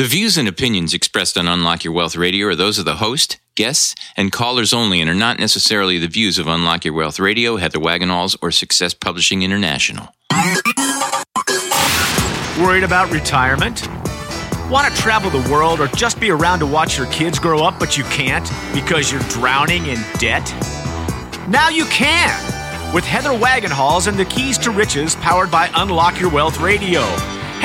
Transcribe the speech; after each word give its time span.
The 0.00 0.06
views 0.06 0.38
and 0.38 0.48
opinions 0.48 0.94
expressed 0.94 1.36
on 1.36 1.46
Unlock 1.46 1.84
Your 1.84 1.92
Wealth 1.92 2.16
Radio 2.16 2.46
are 2.46 2.54
those 2.54 2.78
of 2.78 2.86
the 2.86 2.96
host, 2.96 3.38
guests, 3.54 3.94
and 4.16 4.32
callers 4.32 4.72
only 4.72 5.02
and 5.02 5.10
are 5.10 5.14
not 5.14 5.38
necessarily 5.38 5.98
the 5.98 6.08
views 6.08 6.38
of 6.38 6.46
Unlock 6.46 6.86
Your 6.86 6.94
Wealth 6.94 7.20
Radio, 7.20 7.58
Heather 7.58 7.78
Wagenhals, 7.78 8.34
or 8.40 8.50
Success 8.50 8.94
Publishing 8.94 9.42
International. 9.42 10.08
Worried 12.58 12.82
about 12.82 13.10
retirement? 13.12 13.86
Want 14.70 14.90
to 14.90 15.02
travel 15.02 15.28
the 15.28 15.46
world 15.52 15.80
or 15.80 15.88
just 15.88 16.18
be 16.18 16.30
around 16.30 16.60
to 16.60 16.66
watch 16.66 16.96
your 16.96 17.08
kids 17.08 17.38
grow 17.38 17.62
up, 17.62 17.78
but 17.78 17.98
you 17.98 18.04
can't 18.04 18.50
because 18.72 19.12
you're 19.12 19.20
drowning 19.28 19.84
in 19.84 19.98
debt? 20.14 20.50
Now 21.46 21.68
you 21.68 21.84
can! 21.84 22.94
With 22.94 23.04
Heather 23.04 23.38
Wagenhals 23.38 24.08
and 24.08 24.18
the 24.18 24.24
Keys 24.24 24.56
to 24.60 24.70
Riches 24.70 25.14
powered 25.16 25.50
by 25.50 25.70
Unlock 25.74 26.18
Your 26.18 26.30
Wealth 26.30 26.58
Radio. 26.58 27.02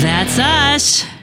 That's 0.00 0.38
us. 0.38 1.17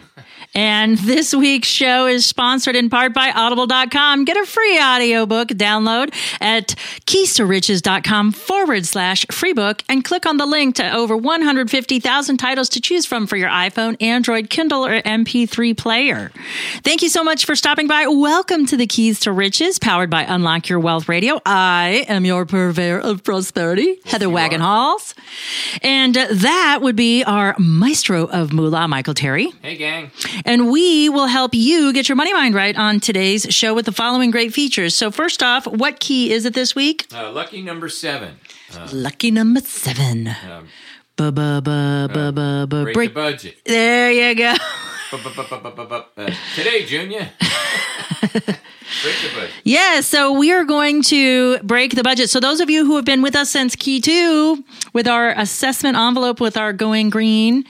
And 0.56 0.98
this 1.00 1.34
week's 1.36 1.68
show 1.68 2.08
is 2.08 2.26
sponsored 2.26 2.78
in 2.78 2.90
part 2.90 3.14
by 3.14 3.30
audible.com. 3.30 4.24
Get 4.24 4.38
a 4.38 4.46
free 4.46 4.80
audiobook 4.80 5.50
download 5.50 6.16
at 6.40 6.70
keystoriches.com 7.06 8.32
forward 8.32 8.86
slash 8.86 9.26
free 9.32 9.52
book 9.52 9.84
and 9.90 10.06
click 10.06 10.26
on 10.26 10.38
the 10.38 10.46
link 10.46 10.76
to 10.76 10.96
over 10.96 11.18
150,000 11.18 12.38
titles 12.38 12.70
to 12.70 12.80
choose 12.80 13.06
from 13.06 13.28
for 13.28 13.36
your 13.36 13.50
iPhone, 13.50 14.02
Android, 14.02 14.50
Kindle, 14.50 14.86
or 14.86 15.02
MP3 15.02 15.78
player. 15.78 16.32
Thank 16.84 17.02
you 17.02 17.10
so 17.10 17.22
much 17.22 17.46
for 17.46 17.58
stopping 17.58 17.88
by. 17.88 18.08
Welcome 18.08 18.66
to 18.68 18.78
the 18.78 18.88
Keys 18.88 19.20
to 19.22 19.34
Riches, 19.34 19.78
powered 19.78 20.10
by 20.10 20.24
Unlock 20.24 20.70
Your 20.70 20.80
Wealth 20.80 21.10
Radio. 21.10 21.42
I 21.46 22.06
am 22.08 22.24
your 22.24 22.46
purveyor 22.46 23.00
of 23.00 23.26
prosperity, 23.26 24.00
Heather 24.06 24.28
Wagenhals. 24.28 25.16
And 25.82 26.16
that 26.16 26.80
would 26.82 26.96
be 26.96 27.26
our 27.26 27.56
maestro 27.60 28.26
of 28.26 28.54
moolah, 28.54 28.88
Michael 28.88 29.14
Terry. 29.14 29.52
Hey, 29.62 29.76
gang. 29.76 30.12
And 30.46 30.70
we 30.70 31.10
will 31.10 31.26
help 31.26 31.56
you 31.56 31.92
get 31.92 32.08
your 32.08 32.16
money 32.16 32.32
mind 32.32 32.54
right 32.54 32.76
on 32.78 33.00
today's 33.00 33.48
show 33.50 33.74
with 33.74 33.86
the 33.86 33.92
following 33.92 34.30
great 34.30 34.54
features. 34.54 34.94
So, 34.96 35.10
first 35.10 35.42
off, 35.42 35.66
what 35.66 36.00
key 36.00 36.32
is 36.32 36.46
it 36.46 36.54
this 36.54 36.76
week? 36.76 37.08
Uh, 37.12 37.32
lucky 37.32 37.62
number 37.64 37.90
seven. 37.90 38.36
Lucky 38.94 39.32
number 39.32 39.62
seven. 39.62 40.28
Um, 40.28 40.68
Ba 41.18 41.32
ba 41.32 41.62
ba 41.64 42.10
ba 42.14 42.32
ba 42.34 42.68
ba. 42.68 42.84
break, 42.84 42.94
Break. 42.94 43.10
the 43.12 43.14
budget. 43.22 43.58
There 43.64 44.12
you 44.12 44.36
go. 44.36 44.54
Uh, 45.14 46.32
today, 46.56 46.86
Junior. 46.86 47.30
break 48.20 48.36
the 48.36 49.32
budget. 49.34 49.52
Yeah, 49.64 50.02
so 50.02 50.34
we 50.34 50.52
are 50.52 50.66
going 50.66 51.02
to 51.04 51.60
break 51.60 51.96
the 51.96 52.04
budget. 52.04 52.30
So 52.30 52.42
those 52.42 52.60
of 52.60 52.70
you 52.70 52.86
who 52.86 52.98
have 52.98 53.06
been 53.06 53.22
with 53.22 53.34
us 53.36 53.50
since 53.50 53.78
key 53.78 54.02
two, 54.02 54.64
with 54.92 55.08
our 55.08 55.30
assessment 55.40 55.96
envelope 55.98 56.42
with 56.42 56.58
our 56.58 56.74
going 56.74 57.10
green, 57.10 57.64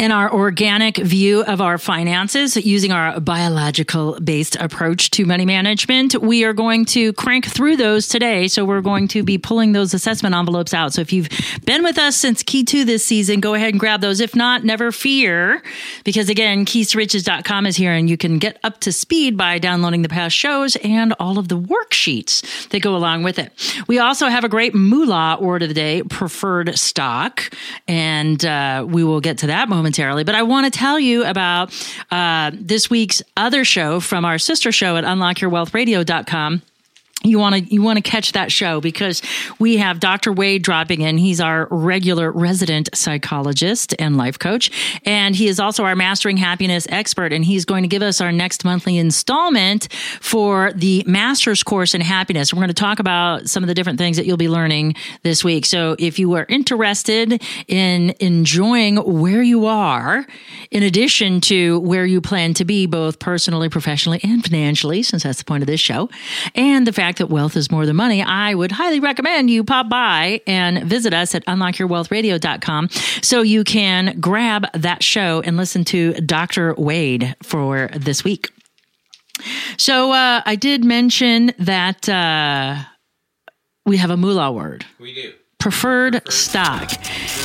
and 0.00 0.14
our 0.14 0.32
organic 0.32 0.96
view 0.96 1.42
of 1.42 1.60
our 1.60 1.76
finances 1.76 2.56
using 2.56 2.90
our 2.90 3.20
biological 3.20 4.18
based 4.18 4.56
approach 4.56 5.10
to 5.10 5.26
money 5.26 5.44
management. 5.44 6.14
We 6.22 6.42
are 6.44 6.54
going 6.54 6.86
to 6.86 7.12
crank 7.12 7.44
through 7.44 7.76
those 7.76 8.08
today. 8.08 8.48
So 8.48 8.64
we're 8.64 8.80
going 8.80 9.08
to 9.08 9.22
be 9.22 9.36
pulling 9.36 9.72
those 9.72 9.92
assessment 9.92 10.34
envelopes 10.34 10.72
out. 10.72 10.94
So 10.94 11.02
if 11.02 11.12
you've 11.12 11.28
been 11.66 11.82
with 11.82 11.98
us 11.98 12.16
since 12.16 12.42
key 12.42 12.64
two 12.64 12.86
this 12.86 13.04
season, 13.04 13.40
go 13.40 13.52
ahead 13.52 13.74
and 13.74 13.78
grab 13.78 14.00
those. 14.00 14.20
If 14.20 14.34
not, 14.34 14.64
never 14.64 14.90
fear, 14.90 15.62
because 16.04 16.30
again, 16.30 16.64
keysriches.com 16.64 17.66
is 17.66 17.76
here 17.76 17.92
and 17.92 18.08
you 18.08 18.16
can 18.16 18.38
get 18.38 18.58
up 18.64 18.80
to 18.80 18.92
speed 18.92 19.36
by 19.36 19.58
downloading 19.58 20.00
the 20.00 20.08
past 20.08 20.34
shows 20.34 20.76
and 20.76 21.12
all 21.20 21.38
of 21.38 21.48
the 21.48 21.60
worksheets 21.60 22.70
that 22.70 22.80
go 22.80 22.96
along 22.96 23.22
with 23.22 23.38
it. 23.38 23.52
We 23.86 23.98
also 23.98 24.28
have 24.28 24.44
a 24.44 24.48
great 24.48 24.74
moolah 24.74 25.36
word 25.42 25.62
of 25.62 25.68
the 25.68 25.74
day, 25.74 26.02
preferred 26.04 26.78
stock. 26.78 27.54
And 27.86 28.42
uh, 28.46 28.86
we 28.88 29.04
will 29.04 29.20
get 29.20 29.36
to 29.38 29.48
that 29.48 29.68
momentarily. 29.90 30.24
But 30.24 30.34
I 30.34 30.42
want 30.42 30.72
to 30.72 30.78
tell 30.78 31.00
you 31.00 31.24
about 31.24 31.72
uh, 32.10 32.52
this 32.54 32.88
week's 32.88 33.22
other 33.36 33.64
show 33.64 34.00
from 34.00 34.24
our 34.24 34.38
sister 34.38 34.70
show 34.72 34.96
at 34.96 35.04
unlockyourwealthradio.com 35.04 36.62
you 37.22 37.38
want 37.38 37.54
to 37.54 37.74
you 37.74 37.82
want 37.82 37.98
to 37.98 38.02
catch 38.02 38.32
that 38.32 38.50
show 38.50 38.80
because 38.80 39.20
we 39.58 39.76
have 39.76 40.00
Dr. 40.00 40.32
Wade 40.32 40.62
dropping 40.62 41.02
in. 41.02 41.18
He's 41.18 41.40
our 41.40 41.68
regular 41.70 42.32
resident 42.32 42.88
psychologist 42.94 43.94
and 43.98 44.16
life 44.16 44.38
coach, 44.38 44.70
and 45.04 45.36
he 45.36 45.46
is 45.46 45.60
also 45.60 45.84
our 45.84 45.94
mastering 45.94 46.38
happiness 46.38 46.86
expert. 46.88 47.32
And 47.32 47.44
he's 47.44 47.66
going 47.66 47.82
to 47.82 47.88
give 47.88 48.02
us 48.02 48.22
our 48.22 48.32
next 48.32 48.64
monthly 48.64 48.96
installment 48.96 49.92
for 50.20 50.72
the 50.72 51.04
master's 51.06 51.62
course 51.62 51.94
in 51.94 52.00
happiness. 52.00 52.54
We're 52.54 52.60
going 52.60 52.68
to 52.68 52.74
talk 52.74 52.98
about 52.98 53.48
some 53.48 53.62
of 53.62 53.68
the 53.68 53.74
different 53.74 53.98
things 53.98 54.16
that 54.16 54.24
you'll 54.24 54.38
be 54.38 54.48
learning 54.48 54.94
this 55.22 55.44
week. 55.44 55.66
So 55.66 55.96
if 55.98 56.18
you 56.18 56.32
are 56.34 56.46
interested 56.48 57.42
in 57.68 58.14
enjoying 58.20 58.96
where 58.96 59.42
you 59.42 59.66
are, 59.66 60.26
in 60.70 60.82
addition 60.82 61.42
to 61.42 61.80
where 61.80 62.06
you 62.06 62.22
plan 62.22 62.54
to 62.54 62.64
be, 62.64 62.86
both 62.86 63.18
personally, 63.18 63.68
professionally, 63.68 64.20
and 64.22 64.42
financially, 64.42 65.02
since 65.02 65.24
that's 65.24 65.38
the 65.38 65.44
point 65.44 65.62
of 65.62 65.66
this 65.66 65.80
show, 65.80 66.08
and 66.54 66.86
the 66.86 66.92
fact 66.92 67.09
that 67.16 67.26
wealth 67.28 67.56
is 67.56 67.70
more 67.70 67.86
than 67.86 67.96
money, 67.96 68.22
I 68.22 68.54
would 68.54 68.72
highly 68.72 69.00
recommend 69.00 69.50
you 69.50 69.64
pop 69.64 69.88
by 69.88 70.40
and 70.46 70.84
visit 70.84 71.12
us 71.14 71.34
at 71.34 71.44
unlockyourwealthradio.com 71.46 72.88
so 73.22 73.42
you 73.42 73.64
can 73.64 74.18
grab 74.20 74.66
that 74.74 75.02
show 75.02 75.40
and 75.42 75.56
listen 75.56 75.84
to 75.86 76.12
Dr. 76.14 76.74
Wade 76.76 77.34
for 77.42 77.88
this 77.94 78.24
week. 78.24 78.50
So 79.78 80.12
uh, 80.12 80.42
I 80.44 80.56
did 80.56 80.84
mention 80.84 81.52
that 81.58 82.08
uh, 82.08 82.76
we 83.86 83.96
have 83.96 84.10
a 84.10 84.16
moolah 84.16 84.52
word 84.52 84.84
We 84.98 85.14
do. 85.14 85.32
preferred 85.58 86.20
stock. 86.30 86.90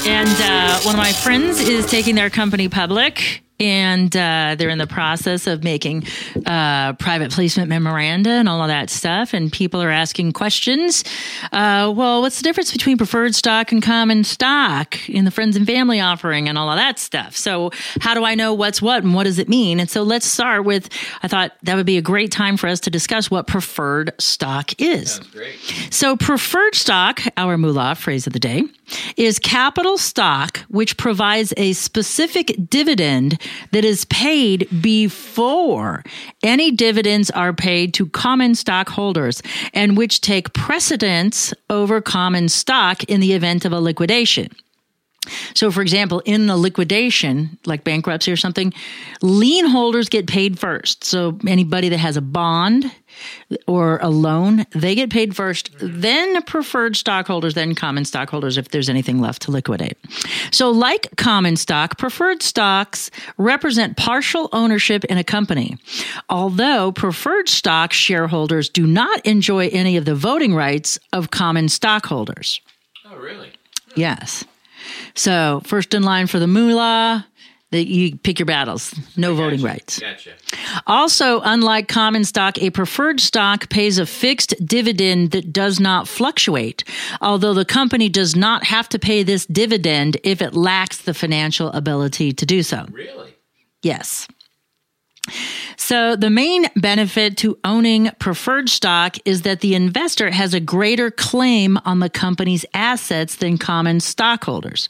And 0.06 0.28
uh, 0.42 0.80
one 0.82 0.96
of 0.96 1.00
my 1.00 1.14
friends 1.14 1.60
is 1.60 1.86
taking 1.86 2.16
their 2.16 2.30
company 2.30 2.68
public. 2.70 3.42
And 3.60 4.16
uh, 4.16 4.56
they're 4.58 4.70
in 4.70 4.78
the 4.78 4.88
process 4.88 5.48
of 5.48 5.64
making 5.64 6.04
uh, 6.46 6.94
private 6.94 7.32
placement 7.32 7.70
memoranda 7.70 8.32
and 8.32 8.50
all 8.50 8.62
of 8.62 8.68
that 8.68 8.90
stuff. 8.90 9.34
And 9.34 9.52
people 9.52 9.82
are 9.82 9.90
asking 9.90 10.34
questions. 10.34 11.04
Uh, 11.52 11.94
well, 11.96 12.22
what's 12.22 12.38
the 12.38 12.44
difference 12.44 12.72
between 12.72 12.98
preferred 12.98 13.34
stock 13.34 13.72
and 13.72 13.82
common 13.82 14.24
stock 14.24 15.08
in 15.08 15.26
the 15.26 15.32
friends 15.32 15.56
and 15.56 15.66
family 15.66 16.00
offering 16.00 16.50
and 16.50 16.58
all 16.58 16.70
of 16.70 16.78
that 16.78 17.00
stuff? 17.00 17.36
So, 17.38 17.72
how 18.02 18.14
do 18.14 18.26
I 18.26 18.36
know 18.36 18.54
what's 18.54 18.82
what 18.82 19.04
and 19.04 19.14
what 19.14 19.24
does 19.24 19.40
it 19.40 19.48
mean? 19.48 19.80
And 19.80 19.90
so, 19.90 20.04
let's 20.04 20.26
start 20.26 20.66
with 20.66 20.90
I 21.24 21.28
thought 21.28 21.54
that 21.64 21.76
would 21.76 21.86
be 21.86 21.98
a 21.98 22.02
great 22.02 22.32
time 22.32 22.58
for 22.58 22.68
us 22.68 22.80
to 22.82 22.90
discuss 22.90 23.32
what 23.32 23.48
preferred 23.48 24.12
stock 24.20 24.80
is. 24.82 25.20
Great. 25.32 25.56
So, 25.92 26.18
preferred 26.18 26.76
stock, 26.76 27.22
our 27.38 27.58
moolah 27.58 27.96
phrase 27.96 28.28
of 28.28 28.34
the 28.34 28.40
day, 28.40 28.64
is 29.18 29.40
capital 29.40 29.98
stock 29.98 30.60
which 30.70 30.98
provides 30.98 31.54
a 31.58 31.74
specific 31.74 32.56
dividend 32.70 33.42
that 33.72 33.86
is 33.86 34.06
paid 34.06 34.68
before 34.82 36.04
any 36.44 36.72
dividends 36.72 37.30
are 37.32 37.54
paid 37.54 37.94
to 37.94 38.06
common 38.08 38.56
stockholders 38.56 39.42
and 39.74 39.98
which 39.98 40.22
take 40.22 40.54
precedence 40.54 41.54
over 41.70 42.02
common 42.02 42.50
stock 42.50 43.04
in 43.06 43.20
the 43.20 43.34
event 43.34 43.66
of 43.66 43.72
a 43.72 43.80
liquidation. 43.80 44.50
So, 45.54 45.72
for 45.72 45.82
example, 45.82 46.22
in 46.26 46.48
the 46.48 46.58
liquidation, 46.58 47.58
like 47.66 47.84
bankruptcy 47.84 48.32
or 48.32 48.38
something, 48.38 48.74
lien 49.22 49.66
holders 49.66 50.10
get 50.10 50.28
paid 50.28 50.60
first. 50.60 51.04
So, 51.04 51.38
anybody 51.48 51.90
that 51.90 51.98
has 51.98 52.18
a 52.18 52.22
bond 52.22 52.92
or 53.68 54.00
a 54.02 54.10
loan, 54.10 54.66
they 54.72 54.96
get 54.96 55.10
paid 55.10 55.36
first, 55.36 55.70
then 55.80 56.42
preferred 56.44 56.96
stockholders, 56.96 57.54
then 57.54 57.76
common 57.76 58.06
stockholders 58.06 58.58
if 58.58 58.70
there's 58.70 58.90
anything 58.90 59.22
left 59.22 59.44
to 59.44 59.52
liquidate. 59.52 59.98
So, 60.52 60.72
like 60.72 61.16
common 61.16 61.56
stock, 61.56 61.98
preferred 61.98 62.42
stocks 62.42 63.10
represent 63.38 63.98
partial 63.98 64.50
ownership 64.52 65.06
in 65.06 65.18
a 65.18 65.24
company. 65.24 65.78
Although 66.30 66.92
preferred 66.92 67.50
stock 67.50 67.94
shareholders 67.94 68.70
do 68.70 68.86
not 68.86 69.26
enjoy 69.26 69.68
any 69.70 69.98
of 69.98 70.06
the 70.06 70.16
voting 70.16 70.54
rights 70.54 71.00
of 71.14 71.32
common 71.32 71.70
stockholders. 71.70 72.62
Oh, 73.10 73.16
really? 73.18 73.52
Yes. 73.96 74.44
So, 75.14 75.62
first 75.66 75.94
in 75.94 76.04
line 76.04 76.28
for 76.28 76.40
the 76.40 76.48
moolah, 76.48 77.26
that 77.72 77.88
you 77.88 78.16
pick 78.18 78.40
your 78.40 78.46
battles. 78.46 78.94
No 79.18 79.36
voting 79.36 79.60
Gotcha. 79.60 79.68
rights. 79.68 80.00
Gotcha. 80.00 80.32
Also, 80.88 81.42
unlike 81.42 81.88
common 81.88 82.24
stock, 82.24 82.58
a 82.62 82.70
preferred 82.70 83.20
stock 83.20 83.70
pays 83.70 83.98
a 83.98 84.06
fixed 84.06 84.54
dividend 84.66 85.32
that 85.32 85.52
does 85.52 85.80
not 85.80 86.08
fluctuate, 86.08 86.84
although 87.22 87.54
the 87.54 87.66
company 87.66 88.08
does 88.08 88.36
not 88.36 88.64
have 88.66 88.88
to 88.90 89.00
pay 89.00 89.24
this 89.24 89.46
dividend 89.48 90.18
if 90.24 90.42
it 90.42 90.54
lacks 90.54 91.00
the 91.00 91.14
financial 91.14 91.70
ability 91.72 92.32
to 92.34 92.46
do 92.46 92.64
so. 92.64 92.86
Really? 92.92 93.34
Yes. 93.82 94.28
So, 95.88 96.16
the 96.16 96.32
main 96.32 96.66
benefit 96.76 97.38
to 97.38 97.60
owning 97.64 98.10
preferred 98.18 98.70
stock 98.70 99.18
is 99.24 99.44
that 99.44 99.60
the 99.60 99.76
investor 99.76 100.32
has 100.32 100.56
a 100.56 100.60
greater 100.60 101.12
claim 101.12 101.78
on 101.86 102.00
the 102.00 102.10
company's 102.10 102.66
assets 102.74 103.36
than 103.36 103.60
common 103.60 104.00
stockholders. 104.00 104.90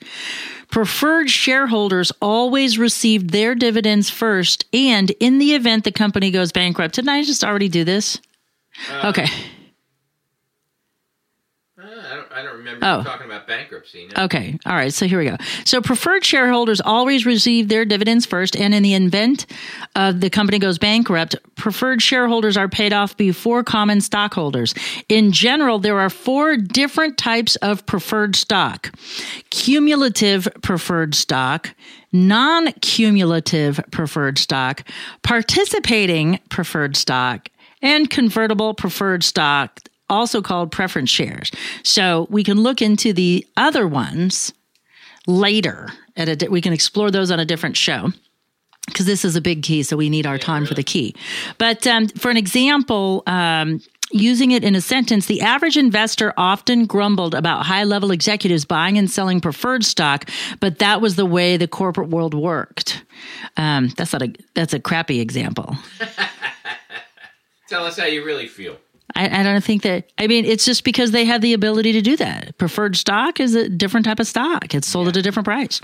Preferred 0.72 1.30
shareholders 1.30 2.14
always 2.22 2.78
receive 2.78 3.32
their 3.32 3.56
dividends 3.56 4.10
first, 4.10 4.64
and 4.72 5.12
in 5.20 5.38
the 5.38 5.54
event 5.54 5.84
the 5.84 5.92
company 5.92 6.32
goes 6.32 6.54
bankrupt, 6.54 6.96
didn't 6.96 7.10
I 7.10 7.24
just 7.24 7.44
already 7.44 7.68
do 7.68 7.84
this? 7.84 8.22
Uh, 8.90 9.10
okay. 9.10 9.28
Uh, 11.78 11.84
I, 11.84 12.16
don't, 12.16 12.32
I 12.32 12.42
don't 12.42 12.54
remember 12.66 12.86
Oh. 12.86 13.04
talking 13.04 13.26
about 13.28 13.48
bankruptcy. 13.48 14.08
No? 14.16 14.24
Okay. 14.26 14.58
All 14.66 14.76
right. 14.76 14.94
So 14.94 15.06
here 15.08 15.20
we 15.20 15.26
go. 15.26 15.38
So 15.66 15.82
preferred 15.82 16.26
shareholders 16.26 16.82
always 16.82 17.26
receive 17.26 17.68
their 17.68 17.86
dividends 17.86 18.26
first, 18.26 18.56
and 18.56 18.74
in 18.74 18.84
the 18.84 18.94
event 18.96 19.46
uh, 19.96 20.12
the 20.12 20.30
company 20.30 20.60
goes 20.60 20.78
bankrupt, 20.78 21.36
preferred 21.56 22.02
shareholders 22.02 22.58
are 22.58 22.68
paid 22.68 22.94
off 22.94 23.16
before 23.18 23.64
common 23.64 24.02
stockholders. 24.02 24.74
In 25.10 25.32
general, 25.32 25.80
there 25.80 26.00
are 26.00 26.10
four 26.10 26.58
different 26.58 27.18
types 27.18 27.56
of 27.58 27.86
preferred 27.86 28.36
stock: 28.36 28.92
cumulative 29.50 30.48
preferred 30.62 31.16
stock. 31.16 31.74
Non 32.12 32.72
cumulative 32.82 33.80
preferred 33.92 34.38
stock, 34.38 34.84
participating 35.22 36.40
preferred 36.50 36.96
stock, 36.96 37.50
and 37.82 38.10
convertible 38.10 38.74
preferred 38.74 39.22
stock, 39.22 39.82
also 40.10 40.42
called 40.42 40.72
preference 40.72 41.10
shares. 41.10 41.52
So 41.84 42.28
we 42.30 42.44
can 42.44 42.62
look 42.62 42.82
into 42.82 43.14
the 43.14 43.46
other 43.58 43.88
ones 43.88 44.54
later. 45.28 45.90
At 46.16 46.44
a, 46.44 46.50
we 46.50 46.62
can 46.62 46.74
explore 46.74 47.12
those 47.12 47.32
on 47.32 47.40
a 47.40 47.46
different 47.46 47.78
show 47.78 48.12
because 48.88 49.06
this 49.06 49.26
is 49.26 49.36
a 49.36 49.42
big 49.42 49.64
key. 49.64 49.84
So 49.84 49.98
we 49.98 50.10
need 50.10 50.26
our 50.26 50.38
time 50.38 50.66
for 50.66 50.74
the 50.74 50.84
key. 50.84 51.16
But 51.58 51.86
um, 51.88 52.08
for 52.08 52.30
an 52.30 52.38
example, 52.38 53.24
um, 53.28 53.82
using 54.12 54.52
it 54.52 54.64
in 54.64 54.76
a 54.76 54.82
sentence, 54.82 55.26
the 55.26 55.42
average 55.42 55.78
investor 55.78 56.34
often 56.38 56.86
grumbled 56.86 57.36
about 57.36 57.66
high 57.66 57.84
level 57.84 58.12
executives 58.12 58.66
buying 58.66 58.98
and 58.98 59.10
selling 59.10 59.42
preferred 59.42 59.84
stock, 59.84 60.30
but 60.60 60.80
that 60.80 61.02
was 61.02 61.16
the 61.16 61.26
way 61.26 61.58
the 61.58 61.68
corporate 61.68 62.10
world 62.10 62.34
worked. 62.34 63.04
Um, 63.58 63.90
that's 63.98 64.14
not 64.14 64.22
a 64.22 64.34
that's 64.54 64.74
a 64.74 64.80
crappy 64.80 65.20
example. 65.20 65.76
Tell 67.68 67.86
us 67.86 67.98
how 67.98 68.06
you 68.06 68.24
really 68.24 68.48
feel. 68.48 68.78
I, 69.16 69.40
I 69.40 69.44
don't 69.44 69.64
think 69.64 69.84
that. 69.84 70.12
I 70.18 70.28
mean, 70.28 70.46
it's 70.46 70.66
just 70.66 70.84
because 70.84 71.12
they 71.12 71.26
have 71.26 71.42
the 71.42 71.54
ability 71.54 71.94
to 71.94 72.02
do 72.02 72.18
that. 72.18 72.58
Preferred 72.58 72.98
stock 72.98 73.40
is 73.40 73.56
a 73.56 73.70
different 73.70 74.06
type 74.06 74.20
of 74.20 74.28
stock. 74.28 74.76
It's 74.76 74.88
sold 74.88 75.08
at 75.08 75.16
a 75.16 75.22
different 75.22 75.46
price. 75.46 75.80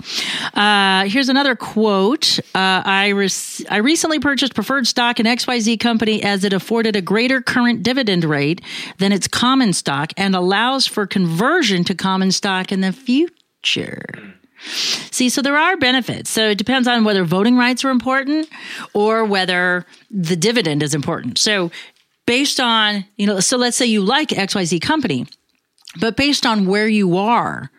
Uh, 0.52 1.04
here's 1.08 1.28
another 1.28 1.56
quote. 1.56 2.38
Uh, 2.54 2.82
I 2.84 3.12
rec- 3.12 3.70
I 3.70 3.78
recently 3.78 4.20
purchased 4.20 4.54
preferred 4.54 4.86
stock 4.86 5.18
in 5.18 5.26
XYZ 5.26 5.80
company 5.80 6.22
as 6.22 6.44
it 6.44 6.52
afforded 6.52 6.94
a 6.94 7.02
greater 7.02 7.40
current 7.40 7.82
dividend 7.82 8.24
rate 8.24 8.60
than 8.98 9.12
its 9.12 9.26
common 9.28 9.72
stock 9.72 10.12
and 10.16 10.36
allows 10.36 10.86
for 10.86 11.06
conversion 11.06 11.84
to 11.84 11.94
common 11.94 12.32
stock 12.32 12.70
in 12.70 12.82
the 12.82 12.92
future. 12.92 14.02
See, 14.64 15.28
so 15.28 15.42
there 15.42 15.56
are 15.56 15.76
benefits. 15.76 16.30
So 16.30 16.50
it 16.50 16.58
depends 16.58 16.86
on 16.86 17.04
whether 17.04 17.24
voting 17.24 17.56
rights 17.56 17.84
are 17.84 17.90
important 17.90 18.48
or 18.94 19.24
whether 19.24 19.84
the 20.10 20.36
dividend 20.36 20.82
is 20.82 20.94
important. 20.94 21.38
So 21.38 21.70
based 22.26 22.60
on, 22.60 23.04
you 23.16 23.26
know, 23.26 23.40
so 23.40 23.56
let's 23.56 23.76
say 23.76 23.86
you 23.86 24.00
like 24.00 24.28
XYZ 24.28 24.80
company, 24.80 25.26
but 26.00 26.16
based 26.16 26.46
on 26.46 26.66
where 26.66 26.88
you 26.88 27.16
are 27.16 27.70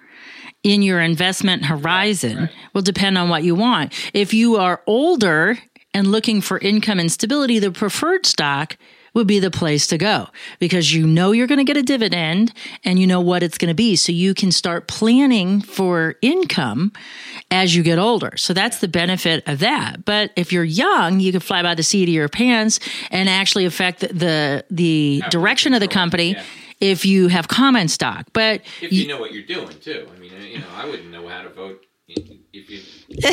in 0.63 0.81
your 0.81 1.01
investment 1.01 1.65
horizon 1.65 2.49
will 2.73 2.81
depend 2.81 3.17
on 3.17 3.29
what 3.29 3.43
you 3.43 3.55
want. 3.55 3.93
If 4.13 4.33
you 4.33 4.55
are 4.55 4.81
older 4.87 5.57
and 5.93 6.07
looking 6.07 6.41
for 6.41 6.57
income 6.57 6.99
and 6.99 7.11
stability, 7.11 7.59
the 7.59 7.71
preferred 7.71 8.25
stock 8.25 8.77
would 9.13 9.27
be 9.27 9.39
the 9.39 9.51
place 9.51 9.87
to 9.87 9.97
go 9.97 10.27
because 10.59 10.93
you 10.93 11.05
know 11.05 11.31
you're 11.31 11.47
going 11.47 11.59
to 11.59 11.63
get 11.63 11.77
a 11.77 11.83
dividend 11.83 12.51
and 12.83 12.99
you 12.99 13.07
know 13.07 13.21
what 13.21 13.43
it's 13.43 13.57
going 13.57 13.69
to 13.69 13.75
be. 13.75 13.95
So 13.95 14.11
you 14.11 14.33
can 14.33 14.51
start 14.51 14.87
planning 14.87 15.61
for 15.61 16.15
income 16.21 16.91
as 17.51 17.75
you 17.75 17.83
get 17.83 17.99
older. 17.99 18.35
So 18.37 18.53
that's 18.53 18.79
the 18.79 18.87
benefit 18.87 19.47
of 19.47 19.59
that. 19.59 20.05
But 20.05 20.31
if 20.35 20.51
you're 20.51 20.63
young, 20.63 21.19
you 21.19 21.31
can 21.31 21.41
fly 21.41 21.61
by 21.61 21.75
the 21.75 21.83
seat 21.83 22.09
of 22.09 22.13
your 22.13 22.29
pants 22.29 22.79
and 23.11 23.29
actually 23.29 23.65
affect 23.65 24.01
the 24.01 24.63
the, 24.69 25.21
direction 25.29 25.73
of 25.73 25.79
the 25.79 25.87
company 25.87 26.31
yeah. 26.33 26.43
if 26.79 27.05
you 27.05 27.27
have 27.27 27.47
common 27.47 27.87
stock. 27.87 28.27
But 28.33 28.61
If 28.81 28.91
you 28.91 29.07
know 29.07 29.19
what 29.19 29.33
you're 29.33 29.43
doing, 29.43 29.69
too. 29.79 30.07
I 30.13 30.19
mean, 30.19 30.31
you 30.41 30.59
know, 30.59 30.65
I 30.75 30.85
wouldn't 30.85 31.09
know 31.09 31.27
how 31.27 31.41
to 31.43 31.49
vote 31.49 31.85
if 32.07 32.29
you. 32.69 32.81
If 33.09 33.23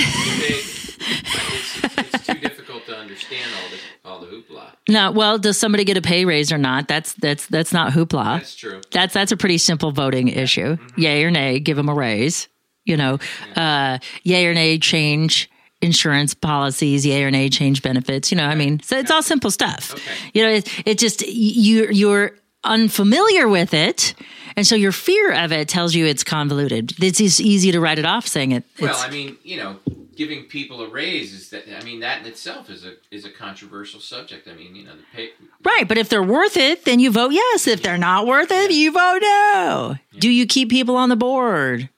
it's, 1.92 2.14
it's 2.14 2.26
too 2.26 2.34
difficult 2.34 2.86
to 2.86 2.96
understand 2.96 3.50
all 3.54 3.70
the 3.70 3.78
all 4.04 4.20
the 4.20 4.26
hoopla. 4.26 4.72
No, 4.88 5.10
well, 5.10 5.38
does 5.38 5.58
somebody 5.58 5.84
get 5.84 5.96
a 5.96 6.02
pay 6.02 6.24
raise 6.24 6.52
or 6.52 6.58
not? 6.58 6.88
That's 6.88 7.12
that's 7.14 7.46
that's 7.46 7.72
not 7.72 7.92
hoopla. 7.92 8.38
That's 8.38 8.56
true. 8.56 8.80
That's 8.90 9.14
that's 9.14 9.32
a 9.32 9.36
pretty 9.36 9.58
simple 9.58 9.92
voting 9.92 10.28
issue. 10.28 10.76
Yay 10.96 11.24
or 11.24 11.30
nay, 11.30 11.60
give 11.60 11.76
them 11.76 11.88
a 11.88 11.94
raise. 11.94 12.48
You 12.84 12.96
know, 12.96 13.18
uh, 13.56 13.98
yay 14.22 14.46
or 14.46 14.54
nay, 14.54 14.78
change 14.78 15.50
insurance 15.82 16.34
policies. 16.34 17.06
Yay 17.06 17.24
or 17.24 17.30
nay, 17.30 17.48
change 17.48 17.82
benefits. 17.82 18.30
You 18.30 18.38
know, 18.38 18.46
I 18.46 18.54
mean, 18.54 18.80
so 18.80 18.98
it's 18.98 19.10
all 19.10 19.22
simple 19.22 19.50
stuff. 19.50 19.92
Okay. 19.94 20.30
You 20.34 20.42
know, 20.42 20.50
it, 20.50 20.86
it 20.86 20.98
just 20.98 21.26
you 21.26 21.88
you're 21.90 22.32
unfamiliar 22.64 23.48
with 23.48 23.74
it, 23.74 24.14
and 24.56 24.66
so 24.66 24.74
your 24.74 24.92
fear 24.92 25.32
of 25.32 25.52
it 25.52 25.68
tells 25.68 25.94
you 25.94 26.06
it's 26.06 26.24
convoluted. 26.24 26.92
It's 27.02 27.18
just 27.18 27.40
easy 27.40 27.72
to 27.72 27.80
write 27.80 27.98
it 27.98 28.06
off, 28.06 28.26
saying 28.26 28.52
it. 28.52 28.64
Well, 28.80 28.96
I 28.96 29.10
mean, 29.10 29.36
you 29.42 29.56
know, 29.56 29.78
giving 30.16 30.44
people 30.44 30.82
a 30.82 30.88
raise 30.88 31.32
is 31.32 31.50
that. 31.50 31.64
I 31.74 31.84
mean, 31.84 32.00
that 32.00 32.20
in 32.20 32.26
itself 32.26 32.68
is 32.70 32.84
a 32.84 32.94
is 33.10 33.24
a 33.24 33.30
controversial 33.30 34.00
subject. 34.00 34.48
I 34.48 34.54
mean, 34.54 34.74
you 34.74 34.84
know, 34.84 34.96
the 34.96 35.02
pay. 35.14 35.30
Right, 35.64 35.86
but 35.86 35.98
if 35.98 36.08
they're 36.08 36.22
worth 36.22 36.56
it, 36.56 36.84
then 36.84 37.00
you 37.00 37.10
vote 37.10 37.32
yes. 37.32 37.66
If 37.66 37.82
they're 37.82 37.98
not 37.98 38.26
worth 38.26 38.50
it, 38.50 38.70
you 38.70 38.92
vote 38.92 39.20
no. 39.22 39.96
Do 40.18 40.28
you 40.30 40.46
keep 40.46 40.68
people 40.68 40.96
on 40.96 41.08
the 41.08 41.16
board? 41.16 41.88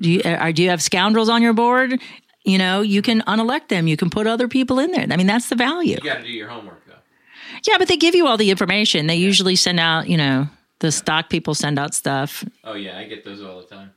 Do 0.00 0.10
you 0.10 0.22
are, 0.24 0.52
do 0.52 0.62
you 0.62 0.70
have 0.70 0.82
scoundrels 0.82 1.28
on 1.28 1.42
your 1.42 1.52
board? 1.52 2.00
You 2.44 2.58
know, 2.58 2.80
you 2.80 3.02
can 3.02 3.22
unelect 3.26 3.68
them. 3.68 3.86
You 3.86 3.96
can 3.96 4.10
put 4.10 4.26
other 4.26 4.48
people 4.48 4.80
in 4.80 4.90
there. 4.90 5.06
I 5.08 5.16
mean, 5.16 5.28
that's 5.28 5.48
the 5.48 5.54
value. 5.54 5.98
You 6.02 6.10
got 6.10 6.18
to 6.18 6.22
do 6.24 6.28
your 6.28 6.48
homework. 6.48 6.81
Yeah, 7.66 7.78
but 7.78 7.88
they 7.88 7.96
give 7.96 8.14
you 8.14 8.26
all 8.26 8.36
the 8.36 8.50
information. 8.50 9.06
They 9.06 9.16
usually 9.16 9.56
send 9.56 9.78
out, 9.80 10.08
you 10.08 10.16
know, 10.16 10.48
the 10.80 10.90
stock 10.92 11.30
people 11.30 11.54
send 11.54 11.78
out 11.78 11.94
stuff, 11.94 12.44
Oh 12.64 12.74
yeah, 12.74 12.98
I 12.98 13.04
get 13.04 13.24
those 13.24 13.42
all 13.42 13.60
the 13.60 13.66
time. 13.66 13.90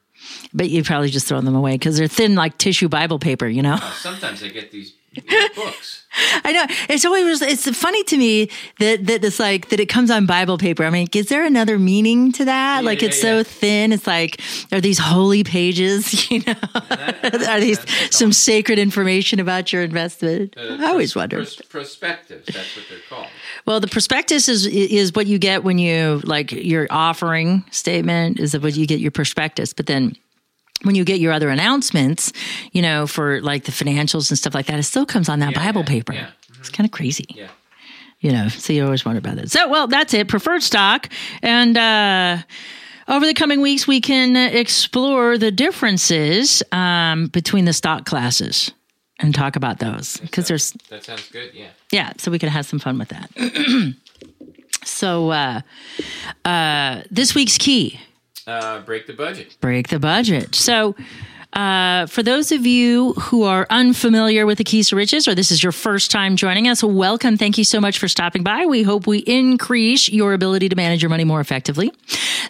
but 0.54 0.70
you 0.70 0.84
probably 0.84 1.10
just 1.10 1.28
throw 1.28 1.42
them 1.42 1.56
away 1.56 1.74
because 1.74 1.98
they're 1.98 2.08
thin 2.08 2.36
like 2.36 2.58
tissue 2.58 2.88
Bible 2.90 3.18
paper. 3.20 3.48
You 3.48 3.62
know. 3.64 3.78
Sometimes 3.98 4.44
I 4.44 4.50
get 4.50 4.72
these 4.72 4.94
books. 5.56 6.06
I 6.44 6.52
know. 6.52 6.66
It's 6.90 7.04
always 7.06 7.42
it's 7.42 7.68
funny 7.78 8.04
to 8.06 8.18
me 8.18 8.50
that 8.80 9.06
that 9.08 9.24
it's 9.24 9.40
like 9.40 9.70
that 9.70 9.80
it 9.80 9.88
comes 9.88 10.12
on 10.12 10.26
Bible 10.26 10.58
paper. 10.58 10.84
I 10.84 10.90
mean, 10.90 11.08
is 11.14 11.28
there 11.30 11.44
another 11.46 11.80
meaning 11.80 12.32
to 12.34 12.46
that? 12.46 12.82
Yeah, 12.82 12.86
like 12.86 13.02
it's 13.02 13.18
yeah. 13.18 13.40
so 13.40 13.44
thin. 13.44 13.92
It's 13.94 14.06
like 14.08 14.40
are 14.72 14.82
these 14.82 15.00
holy 15.00 15.44
pages? 15.44 16.30
You 16.32 16.44
know, 16.46 16.54
are 17.48 17.60
these 17.60 17.80
some 18.16 18.32
sacred 18.34 18.78
information 18.78 19.40
about 19.40 19.72
your 19.74 19.84
investment? 19.84 20.54
Uh, 20.58 20.78
I 20.80 20.88
always 20.88 21.14
pros- 21.14 21.22
wonder. 21.22 21.38
pros- 21.38 21.62
prospectives. 21.70 22.46
That's 22.48 22.76
what 22.76 22.86
they're 22.90 23.00
called. 23.10 23.28
Well, 23.66 23.80
the 23.80 23.88
prospectus 23.88 24.48
is 24.48 24.66
is 24.68 25.14
what 25.14 25.28
you 25.28 25.38
get 25.40 25.64
when 25.64 25.78
you 25.80 26.22
like 26.24 26.52
your 26.52 26.88
offering 26.90 27.64
statement 27.72 28.40
is 28.40 28.58
what 28.58 28.76
you 28.76 28.86
get 28.86 29.00
your 29.00 29.12
prospectus, 29.12 29.74
but 29.74 29.86
then 29.88 30.16
when 30.84 30.94
you 30.96 31.04
get 31.06 31.20
your 31.20 31.32
other 31.34 31.50
announcements, 31.50 32.32
you 32.72 32.82
know, 32.82 33.08
for 33.08 33.42
like 33.42 33.64
the 33.64 33.72
financials 33.72 34.30
and 34.30 34.38
stuff 34.38 34.54
like 34.54 34.68
that, 34.68 34.78
it 34.78 34.84
still 34.84 35.06
comes 35.06 35.30
on 35.30 35.40
that 35.40 35.52
Yeah, 35.54 35.66
Bible 35.66 35.82
yeah, 35.82 35.88
paper. 35.88 36.14
yeah. 36.14 36.30
It's 36.60 36.70
kind 36.70 36.86
of 36.88 36.92
crazy 36.92 37.26
Yeah. 37.30 37.48
you 38.20 38.32
know 38.32 38.48
so 38.50 38.74
you 38.74 38.84
always 38.84 39.06
wonder 39.06 39.20
about 39.20 39.36
that 39.36 39.52
so 39.52 39.68
well 39.70 39.88
that's 39.88 40.14
it 40.16 40.28
preferred 40.28 40.64
stock 40.64 41.10
and 41.44 41.78
uh 41.78 42.38
over 43.08 43.28
the 43.28 43.36
coming 43.36 43.62
weeks, 43.62 43.86
we 43.88 44.02
can 44.02 44.36
explore 44.36 45.38
the 45.38 45.52
differences 45.52 46.64
um, 46.72 47.28
between 47.28 47.66
the 47.66 47.74
stock 47.74 48.06
classes 48.08 48.72
and 49.20 49.34
talk 49.34 49.56
about 49.56 49.80
those 49.80 50.18
because 50.18 50.48
there's 50.48 50.72
That 50.90 51.04
sounds 51.04 51.30
good. 51.30 51.52
Yeah. 51.54 51.68
yeah, 51.92 52.14
so 52.18 52.32
we 52.32 52.40
could 52.40 52.50
have 52.50 52.66
some 52.66 52.80
fun 52.80 52.98
with 53.00 53.10
that. 53.10 53.30
so 54.84 55.30
uh, 55.32 55.62
uh, 56.44 57.02
this 57.12 57.34
week's 57.36 57.58
key 57.58 58.00
Uh, 58.48 58.80
break 58.82 59.08
the 59.08 59.14
budget. 59.14 59.58
break 59.62 59.88
the 59.88 60.00
budget. 60.00 60.54
So, 60.56 60.96
uh, 61.56 62.06
for 62.08 62.22
those 62.22 62.52
of 62.52 62.66
you 62.66 63.14
who 63.14 63.44
are 63.44 63.66
unfamiliar 63.70 64.46
with 64.46 64.58
the 64.58 64.64
Keys 64.64 64.90
to 64.90 64.96
Riches, 64.96 65.28
or 65.28 65.34
this 65.34 65.52
is 65.52 65.64
your 65.64 65.72
first 65.72 66.12
time 66.12 66.36
joining 66.36 66.68
us, 66.68 66.84
welcome. 66.84 67.38
Thank 67.38 67.58
you 67.58 67.64
so 67.64 67.80
much 67.80 67.98
for 67.98 68.10
stopping 68.10 68.44
by. 68.44 68.66
We 68.66 68.84
hope 68.84 69.08
we 69.08 69.20
increase 69.20 70.10
your 70.10 70.34
ability 70.34 70.68
to 70.70 70.76
manage 70.76 71.02
your 71.02 71.10
money 71.10 71.24
more 71.24 71.40
effectively. 71.40 71.94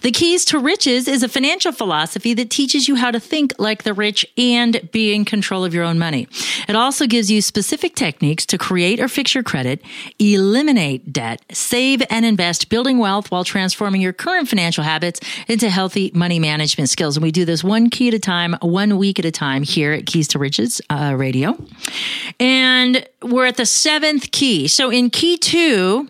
The 0.01 0.11
Keys 0.11 0.43
to 0.45 0.59
Riches 0.59 1.07
is 1.07 1.23
a 1.23 1.29
financial 1.29 1.71
philosophy 1.71 2.33
that 2.33 2.49
teaches 2.49 2.87
you 2.87 2.95
how 2.95 3.11
to 3.11 3.19
think 3.19 3.53
like 3.59 3.83
the 3.83 3.93
rich 3.93 4.25
and 4.37 4.89
be 4.91 5.13
in 5.13 5.23
control 5.23 5.63
of 5.63 5.73
your 5.73 5.83
own 5.83 5.99
money. 5.99 6.27
It 6.67 6.75
also 6.75 7.05
gives 7.05 7.29
you 7.29 7.41
specific 7.41 7.95
techniques 7.95 8.45
to 8.47 8.57
create 8.57 8.99
or 8.99 9.07
fix 9.07 9.35
your 9.35 9.43
credit, 9.43 9.81
eliminate 10.19 11.13
debt, 11.13 11.43
save 11.51 12.01
and 12.09 12.25
invest, 12.25 12.69
building 12.69 12.97
wealth 12.97 13.31
while 13.31 13.43
transforming 13.43 14.01
your 14.01 14.13
current 14.13 14.49
financial 14.49 14.83
habits 14.83 15.19
into 15.47 15.69
healthy 15.69 16.11
money 16.13 16.39
management 16.39 16.89
skills. 16.89 17.17
And 17.17 17.23
we 17.23 17.31
do 17.31 17.45
this 17.45 17.63
one 17.63 17.89
key 17.89 18.07
at 18.07 18.13
a 18.13 18.19
time, 18.19 18.55
one 18.61 18.94
week 18.95 19.19
at 19.19 19.25
a 19.25 19.31
time 19.31 19.63
here 19.63 19.93
at 19.93 20.05
Keys 20.05 20.27
to 20.29 20.39
Riches 20.39 20.81
uh, 20.89 21.13
Radio. 21.17 21.57
And 22.39 23.07
we're 23.21 23.45
at 23.45 23.57
the 23.57 23.65
seventh 23.65 24.31
key. 24.31 24.67
So 24.67 24.89
in 24.89 25.09
key 25.09 25.37
two, 25.37 26.09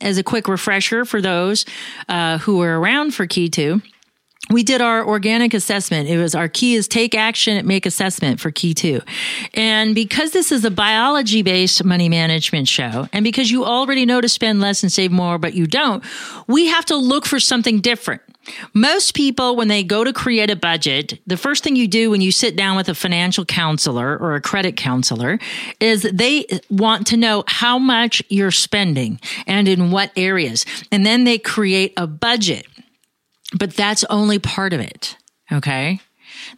as 0.00 0.18
a 0.18 0.22
quick 0.22 0.48
refresher 0.48 1.04
for 1.04 1.20
those 1.20 1.64
uh, 2.08 2.38
who 2.38 2.58
were 2.58 2.78
around 2.78 3.14
for 3.14 3.26
key 3.26 3.48
two, 3.48 3.80
we 4.50 4.62
did 4.62 4.80
our 4.80 5.04
organic 5.04 5.54
assessment. 5.54 6.08
It 6.08 6.18
was 6.18 6.34
our 6.34 6.48
key 6.48 6.74
is 6.74 6.86
take 6.86 7.14
action, 7.14 7.66
make 7.66 7.84
assessment 7.84 8.38
for 8.38 8.50
key 8.50 8.74
two. 8.74 9.00
And 9.54 9.94
because 9.94 10.30
this 10.30 10.52
is 10.52 10.64
a 10.64 10.70
biology 10.70 11.42
based 11.42 11.84
money 11.84 12.08
management 12.08 12.68
show, 12.68 13.08
and 13.12 13.24
because 13.24 13.50
you 13.50 13.64
already 13.64 14.06
know 14.06 14.20
to 14.20 14.28
spend 14.28 14.60
less 14.60 14.82
and 14.82 14.92
save 14.92 15.10
more, 15.10 15.38
but 15.38 15.54
you 15.54 15.66
don't, 15.66 16.04
we 16.46 16.66
have 16.66 16.84
to 16.86 16.96
look 16.96 17.26
for 17.26 17.40
something 17.40 17.80
different. 17.80 18.22
Most 18.74 19.14
people, 19.14 19.56
when 19.56 19.68
they 19.68 19.82
go 19.82 20.04
to 20.04 20.12
create 20.12 20.50
a 20.50 20.56
budget, 20.56 21.20
the 21.26 21.36
first 21.36 21.64
thing 21.64 21.76
you 21.76 21.88
do 21.88 22.10
when 22.10 22.20
you 22.20 22.32
sit 22.32 22.56
down 22.56 22.76
with 22.76 22.88
a 22.88 22.94
financial 22.94 23.44
counselor 23.44 24.16
or 24.16 24.34
a 24.34 24.40
credit 24.40 24.76
counselor 24.76 25.38
is 25.80 26.02
they 26.02 26.46
want 26.70 27.06
to 27.08 27.16
know 27.16 27.44
how 27.46 27.78
much 27.78 28.22
you're 28.28 28.50
spending 28.50 29.20
and 29.46 29.68
in 29.68 29.90
what 29.90 30.12
areas. 30.16 30.64
And 30.92 31.04
then 31.04 31.24
they 31.24 31.38
create 31.38 31.92
a 31.96 32.06
budget 32.06 32.66
but 33.54 33.74
that's 33.74 34.04
only 34.04 34.38
part 34.38 34.72
of 34.72 34.80
it. 34.80 35.16
Okay. 35.52 36.00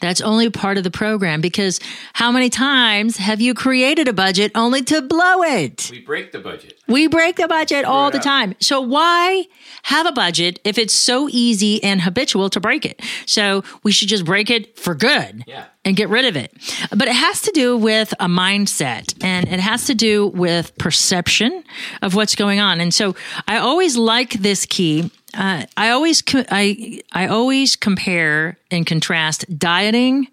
That's 0.01 0.21
only 0.21 0.51
part 0.51 0.79
of 0.79 0.85
the 0.85 0.91
program 0.91 1.41
because 1.41 1.81
how 2.13 2.31
many 2.33 2.49
times 2.51 3.17
have 3.17 3.41
you 3.41 3.55
created 3.55 4.09
a 4.09 4.13
budget 4.13 4.53
only 4.55 4.83
to 4.83 5.03
blow 5.03 5.43
it? 5.43 5.89
We 5.91 6.01
break 6.01 6.33
the 6.33 6.39
budget. 6.39 6.75
We 6.87 7.07
break 7.07 7.37
the 7.37 7.49
budget 7.49 7.85
all 7.85 8.11
the 8.11 8.19
up. 8.19 8.25
time. 8.25 8.55
So 8.61 8.81
why 8.81 9.47
have 9.83 10.07
a 10.07 10.13
budget 10.13 10.59
if 10.65 10.79
it's 10.79 10.95
so 10.95 11.29
easy 11.31 11.83
and 11.85 12.01
habitual 12.01 12.49
to 12.51 12.61
break 12.61 12.85
it? 12.87 13.01
So 13.27 13.63
we 13.83 13.93
should 13.93 14.09
just 14.09 14.25
break 14.25 14.51
it 14.51 14.79
for 14.79 14.95
good 14.95 15.45
Yeah. 15.47 15.65
and 15.85 15.97
get 15.97 16.09
rid 16.09 16.25
of 16.25 16.37
it. 16.37 16.53
But 16.91 17.09
it 17.09 17.15
has 17.15 17.43
to 17.43 17.51
do 17.53 17.77
with 17.77 18.13
a 18.21 18.27
mindset 18.27 19.15
and 19.23 19.47
it 19.49 19.61
has 19.61 19.85
to 19.87 19.95
do 19.95 20.29
with 20.29 20.77
perception 20.79 21.63
of 22.03 22.15
what's 22.15 22.35
going 22.35 22.61
on. 22.61 22.81
And 22.81 22.93
so 22.93 23.15
I 23.47 23.59
always 23.59 23.97
like 23.97 24.33
this 24.35 24.65
key. 24.67 25.11
Uh, 25.35 25.65
I 25.77 25.91
always 25.91 26.23
co- 26.23 26.45
I 26.51 27.01
I 27.13 27.27
always 27.27 27.77
compare 27.77 28.59
and 28.71 28.87
contrast 28.87 29.45
dieting 29.59 30.29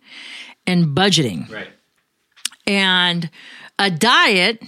and 0.65 0.95
budgeting. 0.95 1.51
Right. 1.51 1.67
And 2.65 3.29
a 3.77 3.91
diet 3.91 4.63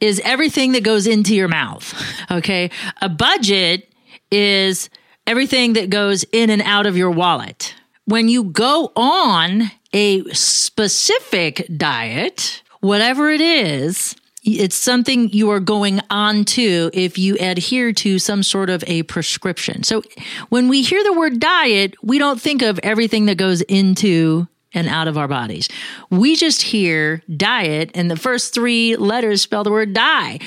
is 0.00 0.20
everything 0.24 0.72
that 0.72 0.82
goes 0.82 1.06
into 1.06 1.34
your 1.34 1.48
mouth. 1.48 1.94
Okay. 2.30 2.70
A 3.00 3.08
budget 3.08 3.90
is 4.30 4.90
everything 5.26 5.72
that 5.72 5.88
goes 5.88 6.24
in 6.30 6.50
and 6.50 6.60
out 6.60 6.84
of 6.84 6.94
your 6.94 7.10
wallet. 7.10 7.74
When 8.04 8.28
you 8.28 8.44
go 8.44 8.92
on 8.94 9.70
a 9.94 10.24
specific 10.34 11.66
diet, 11.74 12.62
whatever 12.80 13.30
it 13.30 13.40
is, 13.40 14.14
it's 14.48 14.76
something 14.76 15.30
you 15.30 15.50
are 15.50 15.60
going 15.60 16.00
on 16.10 16.44
to 16.44 16.90
if 16.92 17.18
you 17.18 17.36
adhere 17.40 17.92
to 17.92 18.18
some 18.18 18.42
sort 18.42 18.70
of 18.70 18.82
a 18.86 19.02
prescription. 19.04 19.82
So 19.82 20.02
when 20.48 20.68
we 20.68 20.82
hear 20.82 21.02
the 21.04 21.12
word 21.12 21.40
diet, 21.40 21.94
we 22.02 22.18
don't 22.18 22.40
think 22.40 22.62
of 22.62 22.80
everything 22.82 23.26
that 23.26 23.36
goes 23.36 23.62
into 23.62 24.48
and 24.74 24.86
out 24.88 25.08
of 25.08 25.16
our 25.16 25.28
bodies. 25.28 25.68
We 26.10 26.36
just 26.36 26.62
hear 26.62 27.22
diet 27.34 27.90
and 27.94 28.10
the 28.10 28.16
first 28.16 28.52
three 28.52 28.96
letters 28.96 29.42
spell 29.42 29.64
the 29.64 29.70
word 29.70 29.94
die. 29.94 30.40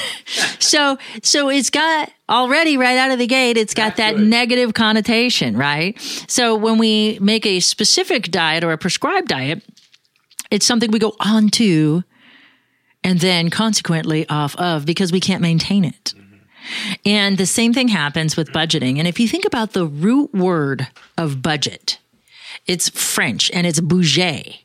so 0.58 0.98
so 1.22 1.48
it's 1.48 1.70
got 1.70 2.10
already 2.28 2.76
right 2.76 2.98
out 2.98 3.10
of 3.10 3.18
the 3.18 3.26
gate 3.26 3.56
it's 3.56 3.74
got 3.74 3.96
that 3.96 4.18
negative 4.18 4.74
connotation, 4.74 5.56
right? 5.56 5.98
So 6.28 6.56
when 6.56 6.78
we 6.78 7.18
make 7.20 7.46
a 7.46 7.60
specific 7.60 8.30
diet 8.30 8.64
or 8.64 8.72
a 8.72 8.78
prescribed 8.78 9.28
diet, 9.28 9.62
it's 10.50 10.66
something 10.66 10.90
we 10.90 10.98
go 10.98 11.14
on 11.20 11.48
to 11.50 12.02
and 13.08 13.20
then 13.20 13.48
consequently 13.48 14.28
off 14.28 14.54
of 14.56 14.84
because 14.84 15.10
we 15.12 15.18
can't 15.20 15.40
maintain 15.40 15.82
it. 15.82 16.12
Mm-hmm. 16.14 16.92
And 17.06 17.38
the 17.38 17.46
same 17.46 17.72
thing 17.72 17.88
happens 17.88 18.36
with 18.36 18.52
budgeting. 18.52 18.98
And 18.98 19.08
if 19.08 19.18
you 19.18 19.26
think 19.26 19.46
about 19.46 19.72
the 19.72 19.86
root 19.86 20.34
word 20.34 20.88
of 21.16 21.40
budget, 21.40 21.98
it's 22.66 22.90
French 22.90 23.50
and 23.52 23.66
it's 23.66 23.80
budget. 23.80 24.56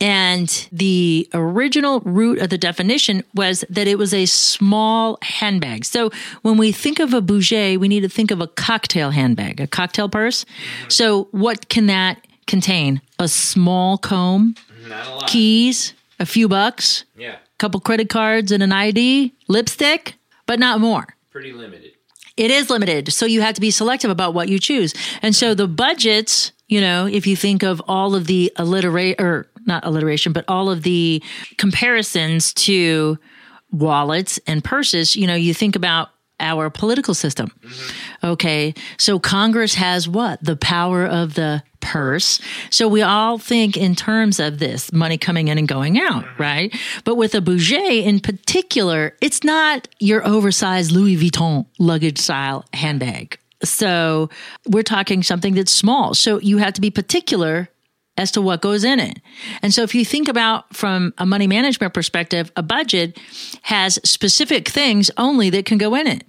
And 0.00 0.68
the 0.72 1.28
original 1.32 2.00
root 2.00 2.40
of 2.40 2.50
the 2.50 2.58
definition 2.58 3.22
was 3.34 3.64
that 3.70 3.86
it 3.86 3.98
was 3.98 4.12
a 4.12 4.26
small 4.26 5.18
handbag. 5.22 5.84
So 5.84 6.10
when 6.42 6.56
we 6.56 6.72
think 6.72 6.98
of 6.98 7.14
a 7.14 7.20
budget, 7.20 7.78
we 7.78 7.86
need 7.86 8.00
to 8.00 8.08
think 8.08 8.32
of 8.32 8.40
a 8.40 8.48
cocktail 8.48 9.10
handbag, 9.10 9.60
a 9.60 9.66
cocktail 9.68 10.08
purse. 10.08 10.44
Mm-hmm. 10.44 10.88
So 10.88 11.28
what 11.30 11.68
can 11.68 11.86
that 11.86 12.24
contain? 12.48 13.00
A 13.20 13.28
small 13.28 13.96
comb, 13.96 14.56
Not 14.88 15.06
a 15.06 15.10
lot. 15.10 15.28
keys, 15.28 15.94
a 16.18 16.26
few 16.26 16.48
bucks, 16.48 17.04
Yeah. 17.16 17.36
Couple 17.58 17.80
credit 17.80 18.08
cards 18.08 18.52
and 18.52 18.62
an 18.62 18.72
ID, 18.72 19.34
lipstick, 19.48 20.14
but 20.46 20.58
not 20.58 20.80
more. 20.80 21.06
Pretty 21.30 21.52
limited. 21.52 21.92
It 22.36 22.50
is 22.50 22.68
limited. 22.68 23.12
So 23.12 23.24
you 23.24 23.40
have 23.40 23.54
to 23.54 23.60
be 23.60 23.70
selective 23.70 24.10
about 24.10 24.34
what 24.34 24.48
you 24.48 24.58
choose. 24.58 24.94
And 25.22 25.34
so 25.34 25.54
the 25.54 25.66
budgets, 25.66 26.52
you 26.68 26.80
know, 26.80 27.06
if 27.06 27.26
you 27.26 27.34
think 27.34 27.62
of 27.62 27.80
all 27.88 28.14
of 28.14 28.26
the 28.26 28.52
alliterate 28.58 29.20
or 29.20 29.48
not 29.64 29.84
alliteration, 29.84 30.32
but 30.32 30.44
all 30.46 30.70
of 30.70 30.82
the 30.82 31.22
comparisons 31.56 32.52
to 32.54 33.18
wallets 33.72 34.38
and 34.46 34.62
purses, 34.62 35.16
you 35.16 35.26
know, 35.26 35.34
you 35.34 35.54
think 35.54 35.76
about 35.76 36.10
our 36.38 36.68
political 36.68 37.14
system. 37.14 37.50
Mm-hmm. 37.62 38.26
Okay. 38.26 38.74
So 38.98 39.18
Congress 39.18 39.74
has 39.74 40.06
what? 40.06 40.42
The 40.44 40.56
power 40.56 41.06
of 41.06 41.34
the 41.34 41.62
purse. 41.86 42.40
So 42.70 42.88
we 42.88 43.02
all 43.02 43.38
think 43.38 43.76
in 43.76 43.94
terms 43.94 44.40
of 44.40 44.58
this 44.58 44.92
money 44.92 45.16
coming 45.16 45.46
in 45.48 45.56
and 45.56 45.68
going 45.68 46.00
out, 46.00 46.24
mm-hmm. 46.24 46.42
right? 46.42 46.76
But 47.04 47.14
with 47.14 47.34
a 47.34 47.40
budget 47.40 48.04
in 48.04 48.18
particular, 48.18 49.14
it's 49.20 49.44
not 49.44 49.86
your 50.00 50.26
oversized 50.26 50.90
Louis 50.90 51.16
Vuitton 51.16 51.64
luggage 51.78 52.18
style 52.18 52.64
handbag. 52.72 53.38
So 53.62 54.30
we're 54.66 54.82
talking 54.82 55.22
something 55.22 55.54
that's 55.54 55.72
small. 55.72 56.14
So 56.14 56.40
you 56.40 56.58
have 56.58 56.74
to 56.74 56.80
be 56.80 56.90
particular 56.90 57.68
as 58.18 58.32
to 58.32 58.42
what 58.42 58.62
goes 58.62 58.82
in 58.82 58.98
it. 58.98 59.20
And 59.62 59.72
so 59.72 59.82
if 59.82 59.94
you 59.94 60.04
think 60.04 60.26
about 60.26 60.74
from 60.74 61.14
a 61.18 61.26
money 61.26 61.46
management 61.46 61.94
perspective, 61.94 62.50
a 62.56 62.62
budget 62.62 63.18
has 63.62 64.00
specific 64.04 64.68
things 64.68 65.10
only 65.16 65.50
that 65.50 65.66
can 65.66 65.78
go 65.78 65.94
in 65.94 66.06
it. 66.06 66.24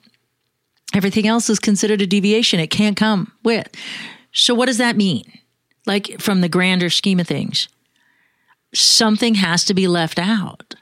Everything 0.93 1.27
else 1.27 1.49
is 1.49 1.59
considered 1.59 2.01
a 2.01 2.07
deviation. 2.07 2.59
It 2.59 2.67
can't 2.67 2.95
come 2.95 3.31
with. 3.43 3.67
So 4.33 4.53
what 4.53 4.67
does 4.67 4.77
that 4.77 4.95
mean? 4.95 5.23
Like 5.87 6.19
from 6.19 6.41
the 6.41 6.49
grander 6.49 6.89
scheme 6.89 7.19
of 7.19 7.27
things, 7.27 7.69
something 8.73 9.35
has 9.35 9.63
to 9.65 9.73
be 9.73 9.87
left 9.87 10.19
out. 10.19 10.75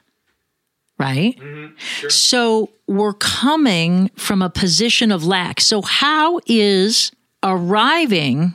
Right? 0.98 1.38
Mm-hmm. 1.38 2.08
So 2.08 2.70
we're 2.86 3.12
coming 3.12 4.10
from 4.16 4.42
a 4.42 4.50
position 4.50 5.12
of 5.12 5.24
lack. 5.24 5.60
So 5.60 5.82
how 5.82 6.40
is 6.46 7.12
arriving 7.42 8.54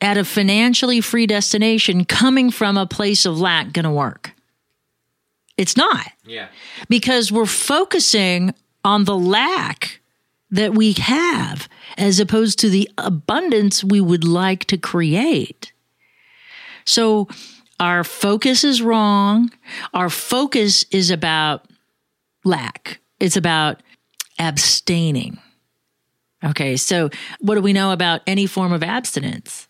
at 0.00 0.16
a 0.16 0.24
financially 0.24 1.00
free 1.00 1.26
destination 1.26 2.04
coming 2.04 2.50
from 2.50 2.76
a 2.76 2.86
place 2.86 3.26
of 3.26 3.40
lack 3.40 3.72
going 3.72 3.84
to 3.84 3.90
work? 3.90 4.32
It's 5.56 5.76
not 5.76 6.06
Yeah. 6.24 6.46
because 6.88 7.30
we're 7.30 7.44
focusing 7.44 8.54
on 8.82 9.04
the 9.04 9.16
lack 9.16 10.00
that 10.50 10.74
we 10.74 10.92
have 10.92 11.68
as 11.98 12.18
opposed 12.18 12.58
to 12.60 12.70
the 12.70 12.88
abundance 12.96 13.84
we 13.84 14.00
would 14.00 14.24
like 14.24 14.64
to 14.66 14.78
create. 14.78 15.72
So 16.90 17.28
our 17.78 18.02
focus 18.02 18.64
is 18.64 18.82
wrong. 18.82 19.50
Our 19.94 20.10
focus 20.10 20.84
is 20.90 21.10
about 21.12 21.66
lack, 22.44 22.98
it's 23.20 23.36
about 23.36 23.80
abstaining. 24.38 25.38
Okay, 26.42 26.76
so 26.76 27.10
what 27.40 27.54
do 27.54 27.60
we 27.60 27.72
know 27.72 27.92
about 27.92 28.22
any 28.26 28.46
form 28.46 28.72
of 28.72 28.82
abstinence? 28.82 29.68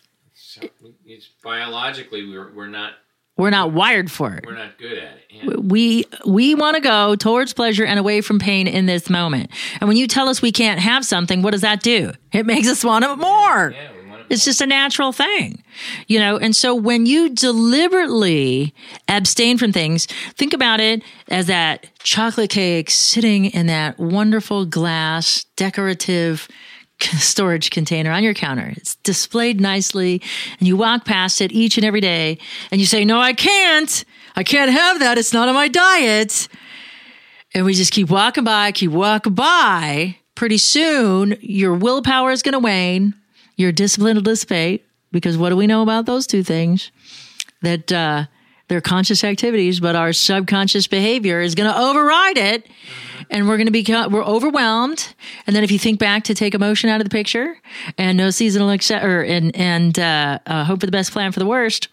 It's 1.04 1.28
biologically 1.42 2.28
we're 2.28 2.52
we're 2.52 2.68
not 2.68 2.92
We're 3.36 3.50
not 3.50 3.72
wired 3.72 4.10
for 4.10 4.32
it. 4.34 4.46
we're 4.46 4.54
not 4.54 4.78
good 4.78 4.96
at 4.96 5.16
it. 5.16 5.24
Yeah. 5.30 5.56
we 5.58 6.04
we 6.24 6.54
want 6.54 6.76
to 6.76 6.80
go 6.80 7.16
towards 7.16 7.52
pleasure 7.52 7.84
and 7.84 7.98
away 7.98 8.20
from 8.20 8.38
pain 8.38 8.66
in 8.66 8.86
this 8.86 9.10
moment. 9.10 9.50
And 9.80 9.88
when 9.88 9.96
you 9.96 10.06
tell 10.06 10.28
us 10.28 10.40
we 10.40 10.52
can't 10.52 10.80
have 10.80 11.04
something, 11.04 11.42
what 11.42 11.50
does 11.50 11.62
that 11.62 11.82
do? 11.82 12.12
It 12.32 12.46
makes 12.46 12.68
us 12.68 12.82
want 12.84 13.04
it 13.04 13.16
more. 13.16 13.72
Yeah, 13.72 13.90
It's 14.30 14.44
just 14.44 14.60
a 14.60 14.66
natural 14.66 15.10
thing, 15.10 15.62
you 16.06 16.20
know. 16.20 16.38
And 16.38 16.54
so 16.54 16.72
when 16.72 17.04
you 17.04 17.30
deliberately 17.30 18.72
abstain 19.08 19.58
from 19.58 19.72
things, 19.72 20.06
think 20.36 20.52
about 20.54 20.78
it 20.78 21.02
as 21.28 21.46
that 21.46 21.90
chocolate 22.04 22.50
cake 22.50 22.90
sitting 22.90 23.46
in 23.46 23.66
that 23.66 23.98
wonderful 23.98 24.66
glass 24.66 25.44
decorative 25.56 26.46
storage 27.00 27.70
container 27.70 28.12
on 28.12 28.22
your 28.22 28.34
counter. 28.34 28.72
It's 28.76 28.94
displayed 28.96 29.60
nicely, 29.60 30.22
and 30.60 30.68
you 30.68 30.76
walk 30.76 31.04
past 31.04 31.40
it 31.40 31.50
each 31.50 31.76
and 31.76 31.84
every 31.84 32.00
day, 32.00 32.38
and 32.70 32.80
you 32.80 32.86
say, 32.86 33.04
"No, 33.04 33.20
I 33.20 33.32
can't. 33.32 34.04
I 34.36 34.44
can't 34.44 34.70
have 34.70 35.00
that. 35.00 35.18
It's 35.18 35.32
not 35.32 35.48
on 35.48 35.54
my 35.54 35.66
diet." 35.66 36.46
And 37.52 37.66
we 37.66 37.74
just 37.74 37.92
keep 37.92 38.10
walking 38.10 38.44
by, 38.44 38.70
keep 38.70 38.92
walking 38.92 39.34
by. 39.34 40.16
Pretty 40.36 40.58
soon, 40.58 41.36
your 41.40 41.74
willpower 41.74 42.30
is 42.30 42.42
going 42.42 42.52
to 42.52 42.60
wane. 42.60 43.14
Your 43.60 43.72
discipline 43.72 44.16
to 44.16 44.22
dissipate 44.22 44.86
because 45.12 45.36
what 45.36 45.50
do 45.50 45.56
we 45.56 45.66
know 45.66 45.82
about 45.82 46.06
those 46.06 46.26
two 46.26 46.42
things? 46.42 46.90
That 47.60 47.92
uh, 47.92 48.24
they're 48.68 48.80
conscious 48.80 49.22
activities, 49.22 49.80
but 49.80 49.94
our 49.94 50.14
subconscious 50.14 50.86
behavior 50.86 51.42
is 51.42 51.54
going 51.54 51.70
to 51.70 51.78
override 51.78 52.38
it, 52.38 52.66
and 53.28 53.46
we're 53.46 53.58
going 53.58 53.66
to 53.66 53.70
be 53.70 53.84
we're 53.86 54.24
overwhelmed. 54.24 55.14
And 55.46 55.54
then 55.54 55.62
if 55.62 55.70
you 55.70 55.78
think 55.78 55.98
back 55.98 56.24
to 56.24 56.34
take 56.34 56.54
emotion 56.54 56.88
out 56.88 57.02
of 57.02 57.04
the 57.04 57.10
picture 57.10 57.58
and 57.98 58.16
no 58.16 58.30
seasonal 58.30 58.70
accept 58.70 59.04
or 59.04 59.20
and 59.20 59.54
and 59.54 59.98
uh, 59.98 60.38
uh, 60.46 60.64
hope 60.64 60.80
for 60.80 60.86
the 60.86 60.92
best, 60.92 61.12
plan 61.12 61.30
for 61.30 61.40
the 61.40 61.46
worst 61.46 61.88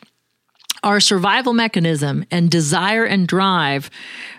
our 0.84 1.00
survival 1.00 1.54
mechanism 1.54 2.24
and 2.30 2.52
desire 2.52 3.04
and 3.04 3.28
drive 3.28 3.90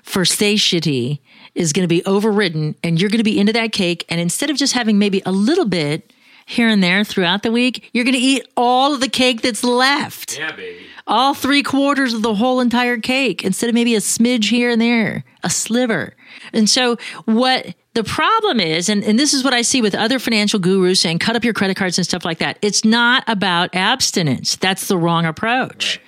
for 0.03 0.25
satiety 0.25 1.21
is 1.55 1.73
going 1.73 1.83
to 1.83 1.89
be 1.89 2.03
overridden 2.05 2.77
and 2.85 3.01
you're 3.01 3.11
going 3.11 3.19
to 3.19 3.25
be 3.25 3.39
into 3.39 3.53
that 3.53 3.73
cake 3.73 4.05
and 4.09 4.21
instead 4.21 4.49
of 4.49 4.57
just 4.57 4.73
having 4.73 4.99
maybe 5.01 5.21
a 5.27 5.33
little 5.33 5.65
bit 5.65 6.13
here 6.49 6.69
and 6.69 6.83
there 6.83 7.05
throughout 7.05 7.43
the 7.43 7.53
week 7.53 7.91
you're 7.93 8.05
going 8.05 8.15
to 8.15 8.21
eat 8.21 8.47
all 8.57 8.95
of 8.95 9.01
the 9.01 9.09
cake 9.09 9.43
that's 9.43 9.63
left 9.63 10.39
Yeah, 10.39 10.51
baby. 10.57 10.87
all 11.07 11.35
three 11.35 11.63
quarters 11.63 12.15
of 12.15 12.23
the 12.23 12.35
whole 12.35 12.61
entire 12.61 12.97
cake 12.99 13.45
instead 13.45 13.69
of 13.69 13.75
maybe 13.75 13.95
a 13.95 13.99
smidge 14.01 14.49
here 14.51 14.71
and 14.71 14.81
there, 14.81 15.25
a 15.45 15.51
sliver. 15.51 16.15
And 16.53 16.69
so, 16.69 16.97
what 17.27 17.75
the 17.95 18.05
problem 18.05 18.61
is, 18.61 18.89
and, 18.89 19.03
and 19.05 19.19
this 19.19 19.35
is 19.35 19.43
what 19.45 19.53
I 19.53 19.63
see 19.63 19.83
with 19.83 19.95
other 19.95 20.19
financial 20.19 20.59
gurus 20.61 21.01
saying, 21.01 21.19
cut 21.19 21.37
up 21.37 21.45
your 21.45 21.53
credit 21.55 21.77
cards 21.77 21.99
and 21.99 22.05
stuff 22.07 22.25
like 22.25 22.39
that. 22.39 22.59
It's 22.63 22.85
not 22.85 23.25
about 23.27 23.75
abstinence. 23.75 24.57
That's 24.57 24.89
the 24.89 24.97
wrong 24.97 25.27
approach. 25.27 26.01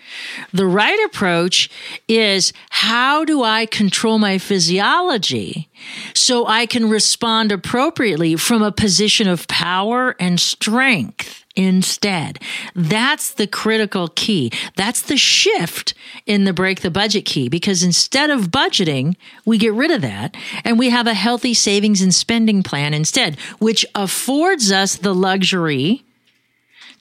The 0.53 0.67
right 0.67 0.99
approach 1.07 1.71
is 2.09 2.53
how 2.71 3.25
do 3.25 3.43
I 3.43 3.67
control 3.67 4.19
my 4.19 4.39
physiology 4.39 5.69
so 6.15 6.47
I 6.47 6.67
can 6.67 6.91
respond 6.91 7.53
appropriately 7.53 8.37
from 8.37 8.63
a 8.63 8.73
position 8.73 9.29
of 9.29 9.49
power 9.49 10.17
and 10.19 10.41
strength 10.41 11.45
instead. 11.57 12.39
That's 12.75 13.35
the 13.35 13.47
critical 13.47 14.09
key. 14.09 14.53
That's 14.77 15.03
the 15.03 15.17
shift 15.17 15.95
in 16.27 16.45
the 16.45 16.53
break 16.53 16.81
the 16.81 16.91
budget 16.91 17.25
key 17.25 17.49
because 17.49 17.83
instead 17.83 18.31
of 18.31 18.51
budgeting, 18.51 19.17
we 19.45 19.59
get 19.59 19.75
rid 19.75 19.91
of 19.91 20.03
that 20.03 20.37
and 20.65 20.79
we 20.79 20.91
have 20.91 21.07
a 21.07 21.15
healthy 21.15 21.55
savings 21.55 22.03
and 22.03 22.15
spending 22.15 22.63
plan 22.63 22.95
instead, 22.95 23.39
which 23.59 23.85
affords 23.95 24.71
us 24.71 24.97
the 24.97 25.15
luxury 25.15 26.05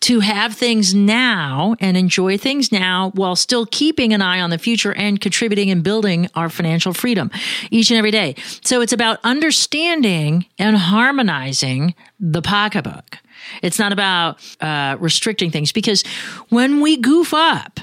to 0.01 0.21
have 0.21 0.55
things 0.55 0.95
now 0.95 1.75
and 1.79 1.97
enjoy 1.97 2.37
things 2.37 2.71
now 2.71 3.11
while 3.15 3.35
still 3.35 3.65
keeping 3.65 4.13
an 4.13 4.21
eye 4.21 4.39
on 4.39 4.49
the 4.49 4.57
future 4.57 4.93
and 4.93 5.19
contributing 5.19 5.69
and 5.69 5.83
building 5.83 6.29
our 6.35 6.49
financial 6.49 6.93
freedom 6.93 7.29
each 7.69 7.91
and 7.91 7.97
every 7.97 8.11
day. 8.11 8.35
So 8.63 8.81
it's 8.81 8.93
about 8.93 9.19
understanding 9.23 10.45
and 10.57 10.77
harmonizing 10.77 11.95
the 12.19 12.41
pocketbook. 12.41 13.17
It's 13.61 13.79
not 13.79 13.91
about 13.91 14.39
uh, 14.61 14.97
restricting 14.99 15.51
things 15.51 15.71
because 15.71 16.03
when 16.49 16.81
we 16.81 16.97
goof 16.97 17.33
up, 17.33 17.79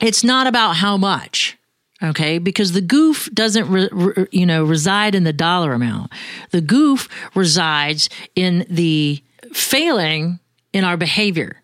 it's 0.00 0.24
not 0.24 0.46
about 0.46 0.76
how 0.76 0.96
much 0.96 1.58
okay 2.02 2.38
because 2.38 2.72
the 2.72 2.80
goof 2.80 3.28
doesn't 3.34 3.68
re, 3.68 3.88
re- 3.92 4.26
you 4.30 4.46
know 4.46 4.64
reside 4.64 5.14
in 5.14 5.24
the 5.24 5.32
dollar 5.32 5.74
amount 5.74 6.10
the 6.50 6.60
goof 6.62 7.08
resides 7.34 8.08
in 8.34 8.64
the 8.70 9.22
failing 9.52 10.38
in 10.72 10.84
our 10.84 10.96
behavior 10.96 11.62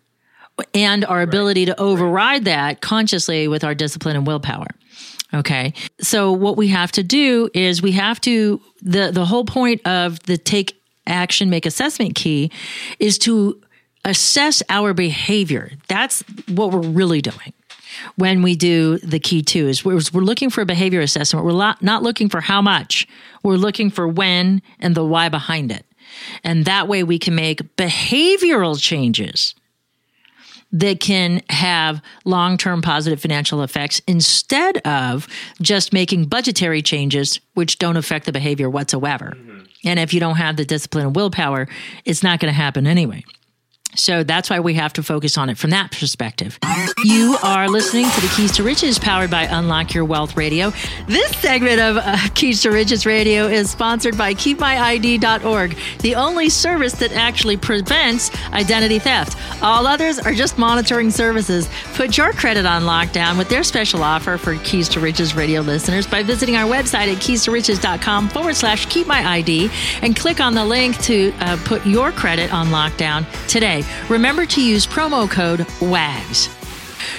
and 0.73 1.05
our 1.05 1.21
ability 1.21 1.65
to 1.65 1.79
override 1.79 2.45
that 2.45 2.81
consciously 2.81 3.47
with 3.47 3.63
our 3.63 3.75
discipline 3.75 4.15
and 4.15 4.25
willpower 4.25 4.67
okay 5.33 5.73
so 6.01 6.31
what 6.31 6.57
we 6.57 6.67
have 6.67 6.91
to 6.91 7.03
do 7.03 7.49
is 7.53 7.81
we 7.81 7.91
have 7.91 8.19
to 8.21 8.61
the 8.81 9.11
the 9.11 9.25
whole 9.25 9.45
point 9.45 9.85
of 9.85 10.19
the 10.23 10.37
take 10.37 10.81
action 11.05 11.49
make 11.49 11.65
assessment 11.65 12.15
key 12.15 12.51
is 12.99 13.17
to 13.17 13.61
assess 14.05 14.63
our 14.69 14.93
behavior 14.93 15.71
that's 15.87 16.21
what 16.47 16.71
we're 16.71 16.79
really 16.79 17.21
doing 17.21 17.53
when 18.15 18.41
we 18.41 18.55
do 18.55 18.97
the 18.99 19.19
key 19.19 19.41
two 19.41 19.67
is 19.67 19.83
we're, 19.83 19.99
we're 20.13 20.21
looking 20.21 20.49
for 20.49 20.61
a 20.61 20.65
behavior 20.65 21.01
assessment. 21.01 21.45
We're 21.45 21.53
not, 21.53 21.81
not 21.81 22.03
looking 22.03 22.29
for 22.29 22.41
how 22.41 22.61
much. 22.61 23.07
We're 23.43 23.55
looking 23.55 23.89
for 23.89 24.07
when 24.07 24.61
and 24.79 24.95
the 24.95 25.05
why 25.05 25.29
behind 25.29 25.71
it. 25.71 25.85
And 26.43 26.65
that 26.65 26.87
way 26.87 27.03
we 27.03 27.19
can 27.19 27.35
make 27.35 27.75
behavioral 27.75 28.79
changes 28.79 29.55
that 30.71 30.99
can 30.99 31.41
have 31.49 32.01
long-term 32.25 32.81
positive 32.81 33.21
financial 33.21 33.63
effects 33.63 34.01
instead 34.07 34.77
of 34.79 35.27
just 35.61 35.93
making 35.93 36.25
budgetary 36.25 36.81
changes 36.81 37.39
which 37.53 37.79
don't 37.79 37.95
affect 37.95 38.25
the 38.25 38.33
behavior 38.33 38.69
whatsoever. 38.69 39.33
Mm-hmm. 39.35 39.59
And 39.85 39.99
if 39.99 40.13
you 40.13 40.19
don't 40.19 40.35
have 40.35 40.57
the 40.57 40.65
discipline 40.65 41.05
and 41.05 41.15
willpower, 41.15 41.67
it's 42.03 42.23
not 42.23 42.39
going 42.39 42.51
to 42.51 42.57
happen 42.57 42.85
anyway. 42.85 43.23
So 43.97 44.23
that's 44.23 44.49
why 44.49 44.59
we 44.59 44.75
have 44.75 44.93
to 44.93 45.03
focus 45.03 45.37
on 45.37 45.49
it 45.49 45.57
from 45.57 45.71
that 45.71 45.91
perspective. 45.91 46.59
You 47.03 47.37
are 47.43 47.67
listening 47.67 48.09
to 48.09 48.21
the 48.21 48.31
Keys 48.35 48.51
to 48.53 48.63
Riches 48.63 48.99
powered 48.99 49.29
by 49.31 49.43
Unlock 49.43 49.93
Your 49.93 50.05
Wealth 50.05 50.37
Radio. 50.37 50.71
This 51.07 51.35
segment 51.37 51.79
of 51.79 51.97
uh, 51.97 52.17
Keys 52.35 52.61
to 52.61 52.71
Riches 52.71 53.05
Radio 53.05 53.47
is 53.47 53.69
sponsored 53.69 54.17
by 54.17 54.33
KeepMyID.org, 54.33 55.77
the 55.99 56.15
only 56.15 56.49
service 56.49 56.93
that 56.93 57.11
actually 57.11 57.57
prevents 57.57 58.31
identity 58.53 58.99
theft. 58.99 59.37
All 59.63 59.87
others 59.87 60.19
are 60.19 60.33
just 60.33 60.57
monitoring 60.57 61.09
services. 61.11 61.67
Put 61.93 62.17
your 62.17 62.33
credit 62.33 62.65
on 62.65 62.83
lockdown 62.83 63.37
with 63.37 63.49
their 63.49 63.63
special 63.63 64.03
offer 64.03 64.37
for 64.37 64.55
Keys 64.57 64.87
to 64.89 64.99
Riches 64.99 65.35
Radio 65.35 65.61
listeners 65.61 66.05
by 66.05 66.23
visiting 66.23 66.55
our 66.55 66.69
website 66.69 67.13
at 67.13 67.21
keys-to-riches.com 67.21 68.29
forward 68.29 68.55
slash 68.55 68.85
keep 68.87 69.07
my 69.07 69.25
ID 69.27 69.69
and 70.01 70.15
click 70.15 70.39
on 70.39 70.53
the 70.53 70.63
link 70.63 70.97
to 71.03 71.33
uh, 71.39 71.57
put 71.65 71.85
your 71.85 72.11
credit 72.11 72.53
on 72.53 72.67
lockdown 72.67 73.25
today. 73.47 73.83
Remember 74.09 74.45
to 74.45 74.63
use 74.63 74.85
promo 74.85 75.29
code 75.29 75.65
WAGS. 75.81 76.49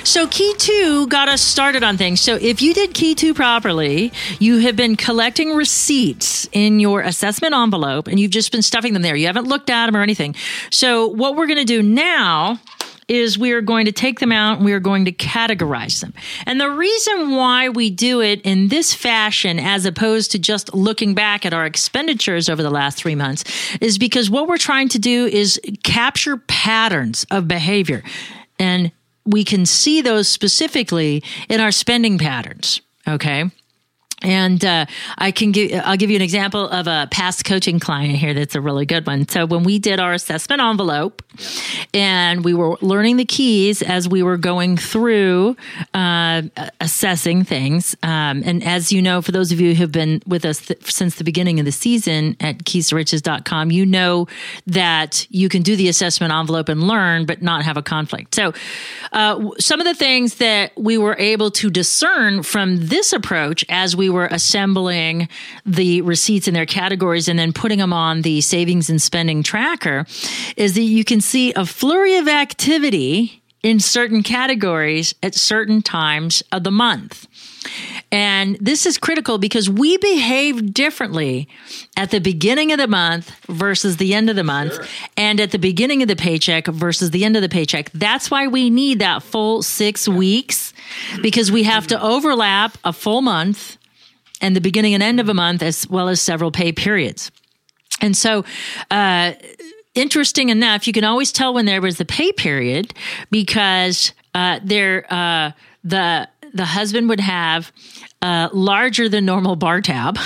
So 0.05 0.27
Key 0.27 0.55
2 0.59 1.07
got 1.09 1.29
us 1.29 1.41
started 1.41 1.83
on 1.83 1.97
things. 1.97 2.21
So 2.21 2.37
if 2.37 2.63
you 2.63 2.75
did 2.75 2.95
Key 2.95 3.15
2 3.15 3.35
properly, 3.35 4.13
you 4.39 4.59
have 4.59 4.77
been 4.77 4.97
collecting 4.97 5.53
receipts 5.53 6.49
in 6.53 6.81
your 6.81 7.01
assessment 7.03 7.55
envelope 7.55 8.07
and 8.07 8.19
you've 8.19 8.31
just 8.31 8.53
been 8.53 8.63
stuffing 8.63 8.93
them 8.93 9.03
there. 9.03 9.17
You 9.17 9.27
haven't 9.27 9.47
looked 9.47 9.71
at 9.71 9.87
them 9.87 9.97
or 9.97 10.03
anything. 10.03 10.35
So 10.71 11.07
what 11.07 11.37
we're 11.37 11.47
going 11.47 11.59
to 11.59 11.65
do 11.65 11.83
now 11.83 12.61
is 13.09 13.39
we 13.39 13.53
are 13.53 13.61
going 13.61 13.87
to 13.87 13.93
take 13.93 14.21
them 14.21 14.31
out 14.31 14.59
and 14.59 14.65
we 14.65 14.73
are 14.73 14.81
going 14.81 15.07
to 15.07 15.13
categorize 15.13 16.01
them. 16.01 16.13
And 16.47 16.61
the 16.61 16.71
reason 16.71 17.35
why 17.35 17.71
we 17.71 17.91
do 17.91 18.21
it 18.21 18.43
in 18.43 18.69
this 18.69 18.95
fashion, 18.95 19.59
as 19.59 19.87
opposed 19.87 20.31
to 20.33 20.39
just 20.39 20.75
looking 20.75 21.15
back 21.15 21.47
at 21.47 21.55
our 21.55 21.65
expenditures 21.65 22.49
over 22.49 22.63
the 22.63 22.71
last 22.71 22.99
three 22.99 23.15
months, 23.15 23.45
is 23.81 23.99
because 23.99 24.29
what 24.31 24.47
we're 24.47 24.59
trying 24.59 24.89
to 24.91 24.99
do 24.99 25.27
is 25.27 25.61
capture 25.83 26.37
patterns 26.37 27.27
of 27.31 27.49
behavior. 27.49 28.03
And 28.59 28.93
we 29.25 29.45
can 29.45 29.67
see 29.67 30.03
those 30.03 30.29
specifically 30.29 31.23
in 31.49 31.61
our 31.61 31.71
spending 31.71 32.19
patterns. 32.19 32.81
Okay. 33.07 33.51
And 34.23 34.65
uh, 34.65 34.87
I 35.17 35.31
can 35.31 35.53
give 35.53 35.81
I'll 35.85 35.97
give 35.97 36.11
you 36.11 36.17
an 36.17 36.23
example 36.23 36.69
of 36.69 36.89
a 36.89 37.09
past 37.11 37.45
coaching 37.45 37.79
client 37.79 38.17
here 38.17 38.35
that's 38.35 38.57
a 38.57 38.61
really 38.61 38.85
good 38.85 39.07
one. 39.07 39.29
So 39.29 39.47
when 39.47 39.63
we 39.63 39.79
did 39.79 40.01
our 40.01 40.13
assessment 40.13 40.61
envelope, 40.61 41.23
and 41.95 42.45
we 42.45 42.53
were 42.53 42.77
learning 42.81 43.17
the 43.17 43.25
keys 43.25 43.81
as 43.81 44.09
we 44.09 44.23
were 44.23 44.37
going 44.37 44.77
through 44.77 45.57
uh, 45.95 46.43
assessing 46.81 47.45
things. 47.45 47.97
Um, 48.03 48.43
and 48.45 48.65
as 48.65 48.93
you 48.93 49.01
know, 49.01 49.23
for 49.23 49.31
those 49.31 49.53
of 49.53 49.61
you 49.61 49.75
who 49.75 49.81
have 49.83 49.93
been 49.93 50.21
with 50.27 50.45
us 50.45 50.67
th- 50.67 50.91
since 50.91 51.15
the 51.15 51.25
beginning 51.25 51.61
of 51.61 51.65
the 51.65 51.73
season 51.73 52.37
at 52.41 52.65
keys-to-riches.com, 52.65 53.71
you 53.71 53.87
know 53.87 54.27
that 54.67 55.27
you 55.31 55.49
can 55.49 55.63
do 55.63 55.77
the 55.77 55.89
assessment 55.89 56.33
envelope 56.33 56.69
and 56.69 56.83
learn, 56.89 57.25
but 57.25 57.41
not 57.41 57.65
have 57.65 57.77
a 57.77 57.83
conflict. 57.83 58.35
So 58.35 58.53
uh, 59.13 59.51
some 59.61 59.81
of 59.81 59.87
the 59.87 59.95
things 59.95 60.37
that 60.37 60.73
we 60.77 60.99
were 60.99 61.17
able 61.19 61.53
to 61.53 61.71
discern 61.71 62.43
from 62.43 62.89
this 62.89 63.13
approach 63.13 63.65
as 63.69 63.95
we 63.95 64.09
we 64.09 64.15
were 64.15 64.27
assembling 64.27 65.29
the 65.67 66.01
receipts 66.01 66.49
in 66.49 66.55
their 66.55 66.65
categories 66.65 67.29
and 67.29 67.39
then 67.39 67.53
putting 67.53 67.79
them 67.79 67.93
on 67.93 68.23
the 68.23 68.41
savings 68.41 68.89
and 68.89 69.03
spending 69.03 69.43
tracker 69.43 70.07
is 70.57 70.75
that 70.75 70.83
you 70.83 71.05
can 71.05 71.21
see 71.29 71.53
a 71.55 71.67
flurry 71.67 72.17
of 72.17 72.29
activity 72.29 73.43
in 73.63 73.81
certain 73.81 74.23
categories 74.23 75.15
at 75.23 75.35
certain 75.35 75.83
times 75.83 76.43
of 76.53 76.65
the 76.65 76.71
month. 76.71 77.27
And 78.11 78.57
this 78.61 78.87
is 78.87 78.97
critical 78.97 79.37
because 79.37 79.69
we 79.69 79.99
behave 79.99 80.73
differently 80.73 81.49
at 81.97 82.11
the 82.11 82.21
beginning 82.21 82.73
of 82.73 82.79
the 82.79 82.87
month 82.87 83.35
versus 83.47 83.99
the 83.99 84.15
end 84.15 84.31
of 84.31 84.37
the 84.37 84.45
month, 84.45 84.79
and 85.17 85.41
at 85.41 85.51
the 85.51 85.59
beginning 85.59 86.01
of 86.01 86.09
the 86.09 86.17
paycheck 86.17 86.67
versus 86.69 87.11
the 87.11 87.25
end 87.25 87.37
of 87.37 87.43
the 87.43 87.49
paycheck. 87.49 87.91
That's 87.93 88.31
why 88.31 88.47
we 88.47 88.71
need 88.71 89.01
that 89.01 89.23
full 89.23 89.63
six 89.63 90.09
weeks 90.09 90.73
because 91.21 91.53
we 91.53 91.65
have 91.65 91.87
to 91.89 92.01
overlap 92.01 92.79
a 92.85 92.93
full 92.93 93.21
month 93.21 93.77
and 94.41 94.57
the 94.57 94.61
beginning 94.61 94.95
and 94.95 95.03
end 95.03 95.21
of 95.21 95.29
a 95.29 95.35
month 95.35 95.63
as 95.63 95.87
well 95.91 96.09
as 96.09 96.21
several 96.21 96.51
pay 96.51 96.73
periods. 96.73 97.31
And 98.01 98.17
so, 98.17 98.45
uh, 98.91 99.33
interesting 99.99 100.49
enough, 100.49 100.87
you 100.87 100.93
can 100.93 101.05
always 101.05 101.33
tell 101.33 101.53
when 101.53 101.67
there 101.67 101.81
was 101.81 101.99
the 101.99 102.05
pay 102.05 102.33
period 102.33 102.95
because 103.31 104.13
uh, 104.35 104.61
there 104.63 105.13
uh, 105.13 105.53
the 105.85 106.29
the 106.55 106.65
husband 106.65 107.09
would 107.09 107.21
have 107.21 107.73
a 108.23 108.49
larger 108.53 109.09
than 109.09 109.25
normal 109.25 109.57
bar 109.57 109.81
tab. 109.81 110.19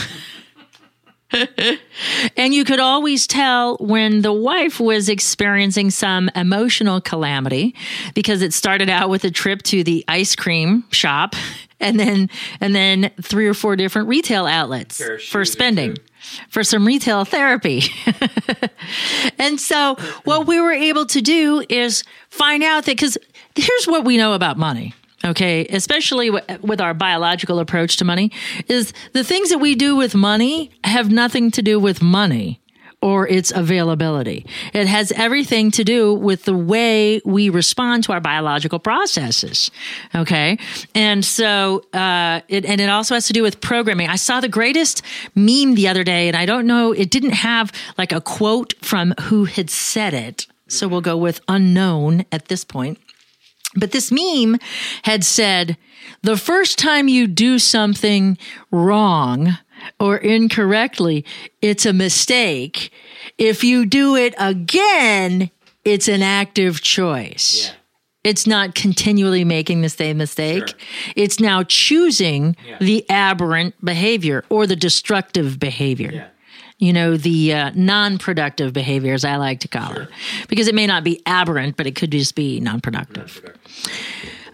and 2.37 2.55
you 2.55 2.65
could 2.65 2.81
always 2.81 3.27
tell 3.27 3.77
when 3.79 4.23
the 4.23 4.33
wife 4.33 4.79
was 4.79 5.09
experiencing 5.09 5.91
some 5.91 6.31
emotional 6.35 7.01
calamity 7.01 7.75
because 8.15 8.43
it 8.43 8.53
started 8.53 8.91
out 8.91 9.09
with 9.09 9.25
a 9.25 9.31
trip 9.31 9.63
to 9.63 9.83
the 9.83 10.05
ice 10.09 10.37
cream 10.37 10.85
shop 10.91 11.35
and 11.81 11.99
then 11.99 12.29
and 12.61 12.75
then 12.75 13.11
three 13.21 13.47
or 13.47 13.55
four 13.55 13.77
different 13.77 14.09
retail 14.09 14.47
outlets 14.47 15.03
for 15.29 15.45
spending 15.45 15.95
two. 15.95 16.03
For 16.49 16.65
some 16.65 16.87
retail 16.87 17.25
therapy. 17.25 17.83
and 19.39 19.61
so 19.61 19.97
what 20.25 20.47
we 20.47 20.61
were 20.61 20.73
able 20.73 21.07
to 21.07 21.21
do 21.21 21.65
is 21.69 22.05
find 22.31 22.63
out 22.63 22.85
that 22.85 22.99
cuz 22.99 23.19
here's 23.55 23.87
what 23.87 24.05
we 24.05 24.17
know 24.17 24.35
about 24.35 24.59
money. 24.59 24.95
Okay, 25.25 25.67
especially 25.67 26.31
w- 26.31 26.59
with 26.63 26.81
our 26.81 26.95
biological 26.95 27.61
approach 27.61 27.97
to 27.99 28.05
money, 28.05 28.33
is 28.67 28.93
the 29.13 29.23
things 29.23 29.51
that 29.51 29.59
we 29.59 29.77
do 29.77 29.95
with 29.95 30.17
money 30.17 30.73
have 30.83 31.13
nothing 31.13 31.53
to 31.53 31.63
do 31.63 31.79
with 31.79 32.03
money 32.03 32.59
or 33.03 33.27
its 33.27 33.51
availability. 33.51 34.47
It 34.73 34.87
has 34.87 35.13
everything 35.13 35.73
to 35.73 35.85
do 35.85 36.15
with 36.15 36.45
the 36.45 36.57
way 36.57 37.21
we 37.25 37.51
respond 37.51 38.05
to 38.05 38.13
our 38.13 38.21
biological 38.21 38.79
processes. 38.79 39.71
Okay. 40.15 40.57
And 40.95 41.25
so, 41.25 41.85
uh, 41.93 42.41
it, 42.49 42.65
and 42.65 42.81
it 42.81 42.89
also 42.89 43.15
has 43.15 43.27
to 43.27 43.33
do 43.33 43.43
with 43.43 43.61
programming. 43.61 44.09
I 44.09 44.17
saw 44.17 44.41
the 44.41 44.49
greatest 44.49 45.03
meme 45.35 45.75
the 45.75 45.89
other 45.89 46.05
day, 46.05 46.29
and 46.29 46.37
I 46.37 46.47
don't 46.47 46.67
know, 46.67 46.93
it 46.93 47.11
didn't 47.11 47.33
have 47.33 47.73
like 47.99 48.13
a 48.13 48.21
quote 48.21 48.75
from 48.81 49.15
who 49.23 49.45
had 49.45 49.69
said 49.69 50.15
it. 50.15 50.47
So 50.69 50.89
we'll 50.89 51.03
go 51.03 51.17
with 51.17 51.41
unknown 51.49 52.25
at 52.31 52.47
this 52.47 52.65
point. 52.65 52.99
But 53.75 53.91
this 53.91 54.13
meme 54.13 54.59
had 55.03 55.25
said, 55.25 55.77
the 56.23 56.37
first 56.37 56.79
time 56.79 57.09
you 57.09 57.27
do 57.27 57.59
something 57.59 58.39
wrong 58.71 59.59
or 60.01 60.17
incorrectly, 60.17 61.25
it's 61.61 61.87
a 61.87 61.93
mistake. 61.93 62.91
If 63.39 63.65
you 63.65 63.87
do 63.87 64.17
it 64.17 64.35
again, 64.39 65.51
it's 65.85 66.09
an 66.09 66.23
active 66.23 66.81
choice. 66.81 67.67
Yeah. 67.69 67.75
It's 68.25 68.47
not 68.47 68.77
continually 68.77 69.45
making 69.45 69.83
the 69.83 69.89
same 69.89 70.19
mistake. 70.19 70.69
Sure. 70.69 70.79
It's 71.17 71.41
now 71.41 71.65
choosing 71.65 72.57
Yeah. 72.67 72.79
the 72.79 73.05
aberrant 73.11 73.75
behavior 73.85 74.45
or 74.49 74.67
the 74.67 74.77
destructive 74.77 75.59
behavior. 75.59 76.11
Yeah. 76.13 76.27
You 76.79 76.93
know, 76.93 77.17
the 77.17 77.53
uh, 77.55 77.71
non 77.75 78.19
productive 78.19 78.73
behavior, 78.73 79.15
as 79.15 79.25
I 79.25 79.37
like 79.37 79.61
to 79.61 79.69
call 79.69 79.93
it, 79.95 80.09
because 80.49 80.67
it 80.69 80.75
may 80.75 80.87
not 80.87 81.05
be 81.05 81.21
aberrant, 81.27 81.77
but 81.77 81.87
it 81.87 81.95
could 81.95 82.11
just 82.11 82.35
be 82.35 82.59
non 82.61 82.81
productive 82.81 83.41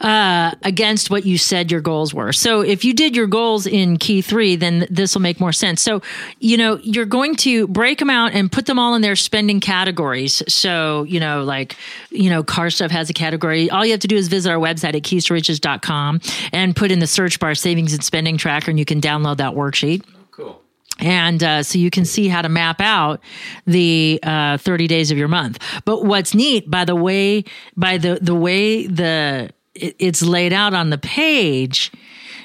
uh, 0.01 0.53
against 0.63 1.11
what 1.11 1.25
you 1.27 1.39
said 1.39 1.71
your 1.71 1.81
goals 1.81 2.15
were. 2.15 2.33
So 2.33 2.61
if 2.61 2.85
you 2.85 2.93
did 2.95 3.17
your 3.17 3.27
goals 3.27 3.67
in 3.67 3.97
key 3.99 4.23
three, 4.23 4.57
then 4.57 4.87
this 4.91 5.15
will 5.15 5.23
make 5.23 5.41
more 5.41 5.53
sense. 5.53 5.83
So, 5.83 6.03
you 6.39 6.57
know, 6.57 6.79
you're 6.83 7.05
going 7.07 7.35
to 7.37 7.67
break 7.69 7.99
them 7.99 8.11
out 8.11 8.33
and 8.33 8.51
put 8.51 8.67
them 8.67 8.79
all 8.79 8.95
in 8.95 9.03
their 9.03 9.17
spending 9.17 9.61
categories. 9.61 10.43
So, 10.49 11.03
you 11.05 11.21
know, 11.21 11.43
like, 11.43 11.77
you 12.11 12.31
know, 12.31 12.43
car 12.43 12.71
stuff 12.71 12.91
has 12.91 13.11
a 13.11 13.15
category. 13.15 13.71
All 13.71 13.85
you 13.85 13.91
have 13.93 14.01
to 14.01 14.09
do 14.09 14.17
is 14.17 14.29
visit 14.29 14.51
our 14.51 14.59
website 14.59 14.95
at 14.95 15.03
keystoriches.com 15.03 16.21
and 16.53 16.77
put 16.77 16.91
in 16.91 16.99
the 16.99 17.07
search 17.07 17.41
bar 17.41 17.55
savings 17.55 17.93
and 17.93 18.05
spending 18.05 18.37
tracker 18.37 18.71
and 18.71 18.79
you 18.79 18.85
can 18.85 19.01
download 19.01 19.39
that 19.39 19.55
worksheet 19.55 20.05
Cool. 20.31 20.61
and 20.99 21.43
uh, 21.43 21.63
so 21.63 21.79
you 21.79 21.91
can 21.91 22.05
see 22.05 22.29
how 22.29 22.43
to 22.43 22.49
map 22.49 22.81
out 22.81 23.21
the 23.67 24.21
uh, 24.23 24.59
30 24.59 24.87
days 24.87 25.11
of 25.11 25.19
your 25.19 25.29
month 25.29 25.59
but 25.85 26.05
what's 26.05 26.35
neat 26.35 26.71
by 26.71 26.85
the 26.85 26.95
way 26.97 27.45
by 27.77 27.99
the 27.99 28.19
the 28.21 28.35
way 28.35 28.87
the 28.87 29.51
it's 29.99 30.23
laid 30.23 30.53
out 30.53 30.75
on 30.75 30.91
the 30.91 30.99
page 30.99 31.93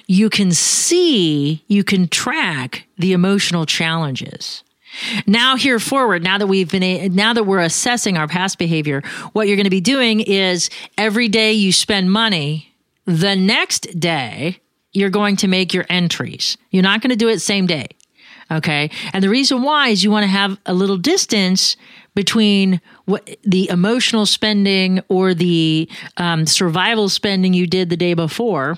you 0.07 0.29
can 0.29 0.51
see 0.51 1.63
you 1.67 1.83
can 1.83 2.07
track 2.07 2.85
the 2.97 3.13
emotional 3.13 3.65
challenges 3.65 4.63
now 5.25 5.55
here 5.55 5.79
forward 5.79 6.23
now 6.23 6.37
that 6.37 6.47
we've 6.47 6.71
been 6.71 7.13
now 7.15 7.33
that 7.33 7.45
we're 7.45 7.59
assessing 7.59 8.17
our 8.17 8.27
past 8.27 8.57
behavior 8.57 9.01
what 9.33 9.47
you're 9.47 9.57
going 9.57 9.63
to 9.63 9.69
be 9.69 9.81
doing 9.81 10.19
is 10.19 10.69
every 10.97 11.27
day 11.27 11.53
you 11.53 11.71
spend 11.71 12.11
money 12.11 12.73
the 13.05 13.35
next 13.35 13.99
day 13.99 14.57
you're 14.91 15.09
going 15.09 15.35
to 15.35 15.47
make 15.47 15.73
your 15.73 15.85
entries 15.89 16.57
you're 16.71 16.83
not 16.83 17.01
going 17.01 17.09
to 17.09 17.15
do 17.15 17.29
it 17.29 17.39
same 17.39 17.65
day 17.65 17.87
Okay. 18.51 18.91
And 19.13 19.23
the 19.23 19.29
reason 19.29 19.63
why 19.63 19.89
is 19.89 20.03
you 20.03 20.11
want 20.11 20.23
to 20.23 20.27
have 20.27 20.59
a 20.65 20.73
little 20.73 20.97
distance 20.97 21.75
between 22.15 22.81
what 23.05 23.29
the 23.43 23.69
emotional 23.69 24.25
spending 24.25 25.01
or 25.09 25.33
the 25.33 25.89
um, 26.17 26.45
survival 26.45 27.09
spending 27.09 27.53
you 27.53 27.67
did 27.67 27.89
the 27.89 27.97
day 27.97 28.13
before. 28.13 28.77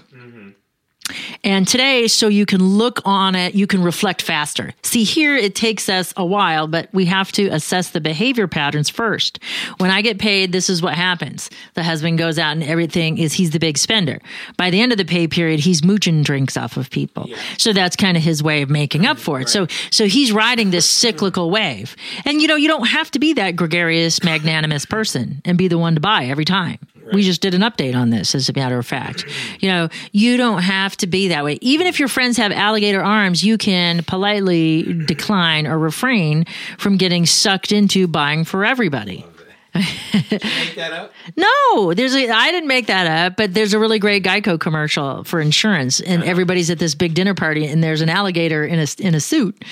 And 1.44 1.68
today, 1.68 2.08
so 2.08 2.28
you 2.28 2.46
can 2.46 2.64
look 2.64 3.00
on 3.06 3.36
it, 3.36 3.54
you 3.54 3.68
can 3.68 3.84
reflect 3.84 4.22
faster. 4.22 4.74
See, 4.82 5.04
here 5.04 5.36
it 5.36 5.54
takes 5.54 5.88
us 5.90 6.14
a 6.18 6.26
while, 6.26 6.68
but 6.68 6.90
we 6.94 7.06
have 7.06 7.32
to 7.34 7.48
assess 7.48 7.90
the 7.90 8.02
behavior 8.02 8.48
patterns 8.48 8.90
first. 8.90 9.40
When 9.78 9.92
I 9.92 10.02
get 10.02 10.18
paid, 10.18 10.52
this 10.52 10.70
is 10.70 10.82
what 10.82 10.96
happens. 10.96 11.50
The 11.76 11.84
husband 11.84 12.18
goes 12.18 12.40
out 12.40 12.54
and 12.54 12.64
everything 12.64 13.18
is 13.18 13.34
he's 13.34 13.52
the 13.52 13.60
big 13.60 13.78
spender. 13.78 14.20
By 14.58 14.72
the 14.72 14.82
end 14.82 14.92
of 14.92 14.98
the 14.98 15.06
pay 15.06 15.28
period, 15.28 15.60
he's 15.60 15.84
mooching 15.84 16.24
drinks 16.24 16.58
off 16.58 16.78
of 16.78 16.90
people. 16.90 17.30
So 17.58 17.74
that's 17.74 17.96
kind 17.96 18.18
of 18.18 18.24
his 18.24 18.42
way 18.42 18.62
of 18.62 18.70
making 18.70 19.06
up 19.06 19.20
for 19.20 19.40
it. 19.42 19.50
So, 19.50 19.68
so 19.92 20.08
he's 20.08 20.32
riding 20.32 20.72
this 20.72 20.86
cyclical 20.86 21.52
wave. 21.52 21.96
And 22.26 22.42
you 22.42 22.48
know, 22.48 22.56
you 22.56 22.68
don't 22.68 22.88
have 22.88 23.12
to 23.12 23.20
be 23.20 23.34
that 23.34 23.56
gregarious, 23.56 24.24
magnanimous 24.24 24.86
person 24.86 25.42
and 25.46 25.58
be 25.58 25.68
the 25.68 25.78
one 25.78 25.96
to 25.96 26.02
buy 26.02 26.26
every 26.26 26.46
time. 26.46 26.80
We 27.14 27.22
just 27.22 27.42
did 27.42 27.54
an 27.54 27.62
update 27.62 27.96
on 27.96 28.10
this, 28.10 28.36
as 28.36 28.50
a 28.50 28.54
matter 28.54 28.78
of 28.78 28.86
fact. 28.86 29.26
You 29.60 29.70
know, 29.70 29.90
you 30.12 30.38
don't 30.38 30.62
have 30.62 30.98
to 30.98 31.08
be 31.08 31.30
that 31.30 31.44
way. 31.44 31.58
Even 31.62 31.88
if 31.88 31.98
your 31.98 32.08
friends 32.08 32.38
have 32.38 32.52
alligator 32.52 33.04
arms, 33.04 33.44
you 33.44 33.58
can 33.58 34.04
politely 34.04 34.84
decline 35.06 35.66
or 35.66 35.80
refrain 35.80 36.46
from 36.78 36.98
getting 36.98 37.26
sucked 37.26 37.72
into 37.72 38.08
buying 38.08 38.44
for 38.44 38.66
everybody. 38.66 39.26
Make 39.74 40.76
that 40.76 40.94
up. 40.94 41.12
No, 41.36 41.94
there's 41.94 42.16
a. 42.16 42.30
I 42.30 42.52
didn't 42.52 42.68
make 42.68 42.88
that 42.88 43.08
up, 43.08 43.36
but 43.36 43.54
there's 43.54 43.74
a 43.74 43.80
really 43.80 44.00
great 44.00 44.24
Geico 44.24 44.60
commercial 44.60 45.24
for 45.24 45.42
insurance, 45.42 46.00
and 46.00 46.22
uh-huh. 46.22 46.32
everybody's 46.32 46.70
at 46.70 46.80
this 46.80 46.96
big 46.96 47.14
dinner 47.14 47.34
party, 47.34 47.66
and 47.66 47.84
there's 47.84 48.02
an 48.02 48.10
alligator 48.10 48.64
in 48.66 48.80
a 48.80 48.88
in 49.00 49.16
a 49.16 49.20
suit, 49.20 49.66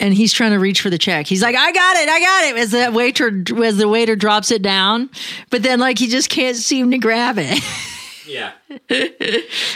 and 0.00 0.14
he's 0.14 0.32
trying 0.32 0.52
to 0.52 0.58
reach 0.58 0.80
for 0.80 0.90
the 0.90 0.98
check. 0.98 1.26
He's 1.26 1.42
like, 1.42 1.56
"I 1.56 1.72
got 1.72 1.96
it, 1.96 2.08
I 2.08 2.20
got 2.20 2.44
it." 2.44 2.56
As 2.58 2.70
the 2.70 2.90
waiter 2.92 3.44
as 3.64 3.76
the 3.76 3.88
waiter 3.88 4.16
drops 4.16 4.50
it 4.50 4.62
down, 4.62 5.10
but 5.50 5.62
then 5.62 5.80
like 5.80 5.98
he 5.98 6.08
just 6.08 6.30
can't 6.30 6.56
seem 6.56 6.90
to 6.90 6.98
grab 6.98 7.36
it. 7.38 7.62
Yeah. 8.26 8.52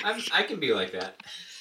I'm, 0.04 0.20
I 0.32 0.42
can 0.42 0.60
be 0.60 0.74
like 0.74 0.92
that. 0.92 1.16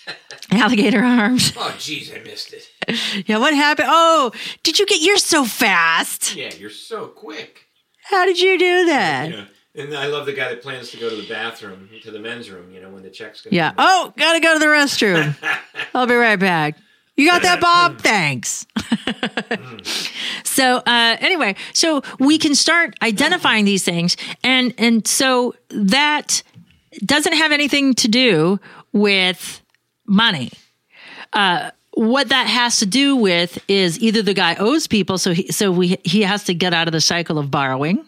alligator 0.52 1.04
arms. 1.04 1.54
Oh, 1.56 1.74
jeez, 1.78 2.16
I 2.16 2.24
missed 2.24 2.54
it. 2.54 3.28
Yeah, 3.28 3.38
what 3.38 3.54
happened? 3.54 3.88
Oh, 3.90 4.32
did 4.64 4.80
you 4.80 4.86
get? 4.86 5.02
You're 5.02 5.18
so 5.18 5.46
fast. 5.46 6.36
Yeah, 6.36 6.54
you're 6.58 6.70
so 6.70 7.08
quick. 7.08 7.68
How 8.04 8.26
did 8.26 8.40
you 8.40 8.58
do 8.58 8.86
that? 8.88 9.30
You 9.30 9.38
know, 9.38 9.46
and 9.76 9.96
I 9.96 10.08
love 10.08 10.26
the 10.26 10.34
guy 10.34 10.50
that 10.50 10.62
plans 10.62 10.92
to 10.92 10.98
go 10.98 11.10
to 11.10 11.16
the 11.16 11.30
bathroom, 11.30 11.90
to 12.04 12.12
the 12.12 12.20
men's 12.20 12.50
room. 12.50 12.72
You 12.72 12.82
know, 12.82 12.90
when 12.90 13.04
the 13.04 13.10
check's 13.10 13.42
going. 13.42 13.56
Yeah. 13.56 13.74
Oh, 13.78 14.14
gotta 14.18 14.40
go 14.40 14.54
to 14.54 14.60
the 14.60 14.66
restroom. 14.66 15.36
I'll 15.94 16.08
be 16.08 16.16
right 16.16 16.40
back. 16.40 16.76
You 17.18 17.30
got 17.30 17.42
that, 17.44 17.60
Bob? 17.60 18.00
Thanks. 18.00 18.66
so 20.44 20.78
uh, 20.78 21.18
anyway, 21.20 21.56
so 21.74 22.02
we 22.20 22.38
can 22.38 22.56
start 22.56 22.96
identifying 23.02 23.66
these 23.66 23.84
things, 23.84 24.18
and 24.44 24.74
and 24.78 25.06
so 25.08 25.54
that 25.70 26.42
doesn't 27.06 27.34
have 27.34 27.52
anything 27.52 27.94
to 27.96 28.08
do 28.08 28.60
with 28.92 29.62
money. 30.08 30.52
Uh, 31.34 31.72
what 31.94 32.30
that 32.30 32.48
has 32.48 32.78
to 32.78 32.86
do 32.86 33.16
with 33.16 33.60
is 33.68 34.00
either 34.00 34.22
the 34.22 34.34
guy 34.34 34.56
owes 34.56 34.88
people, 34.88 35.18
so 35.18 35.34
he, 35.34 35.52
so 35.52 35.72
we 35.72 35.98
he 36.04 36.22
has 36.22 36.46
to 36.46 36.54
get 36.54 36.74
out 36.74 36.88
of 36.88 36.92
the 36.94 37.02
cycle 37.02 37.38
of 37.38 37.52
borrowing, 37.52 38.06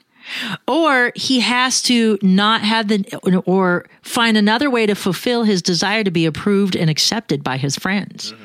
Or 0.68 1.12
he 1.16 1.42
has 1.42 1.82
to 1.84 2.18
not 2.22 2.62
have 2.62 2.88
the, 2.88 3.42
or 3.46 3.86
find 4.02 4.38
another 4.38 4.70
way 4.70 4.86
to 4.86 4.96
fulfill 4.96 5.44
his 5.44 5.62
desire 5.62 6.04
to 6.04 6.12
be 6.12 6.26
approved 6.26 6.76
and 6.76 6.90
accepted 6.90 7.44
by 7.44 7.58
his 7.58 7.76
friends. 7.76 8.32
Mm-hmm. 8.32 8.43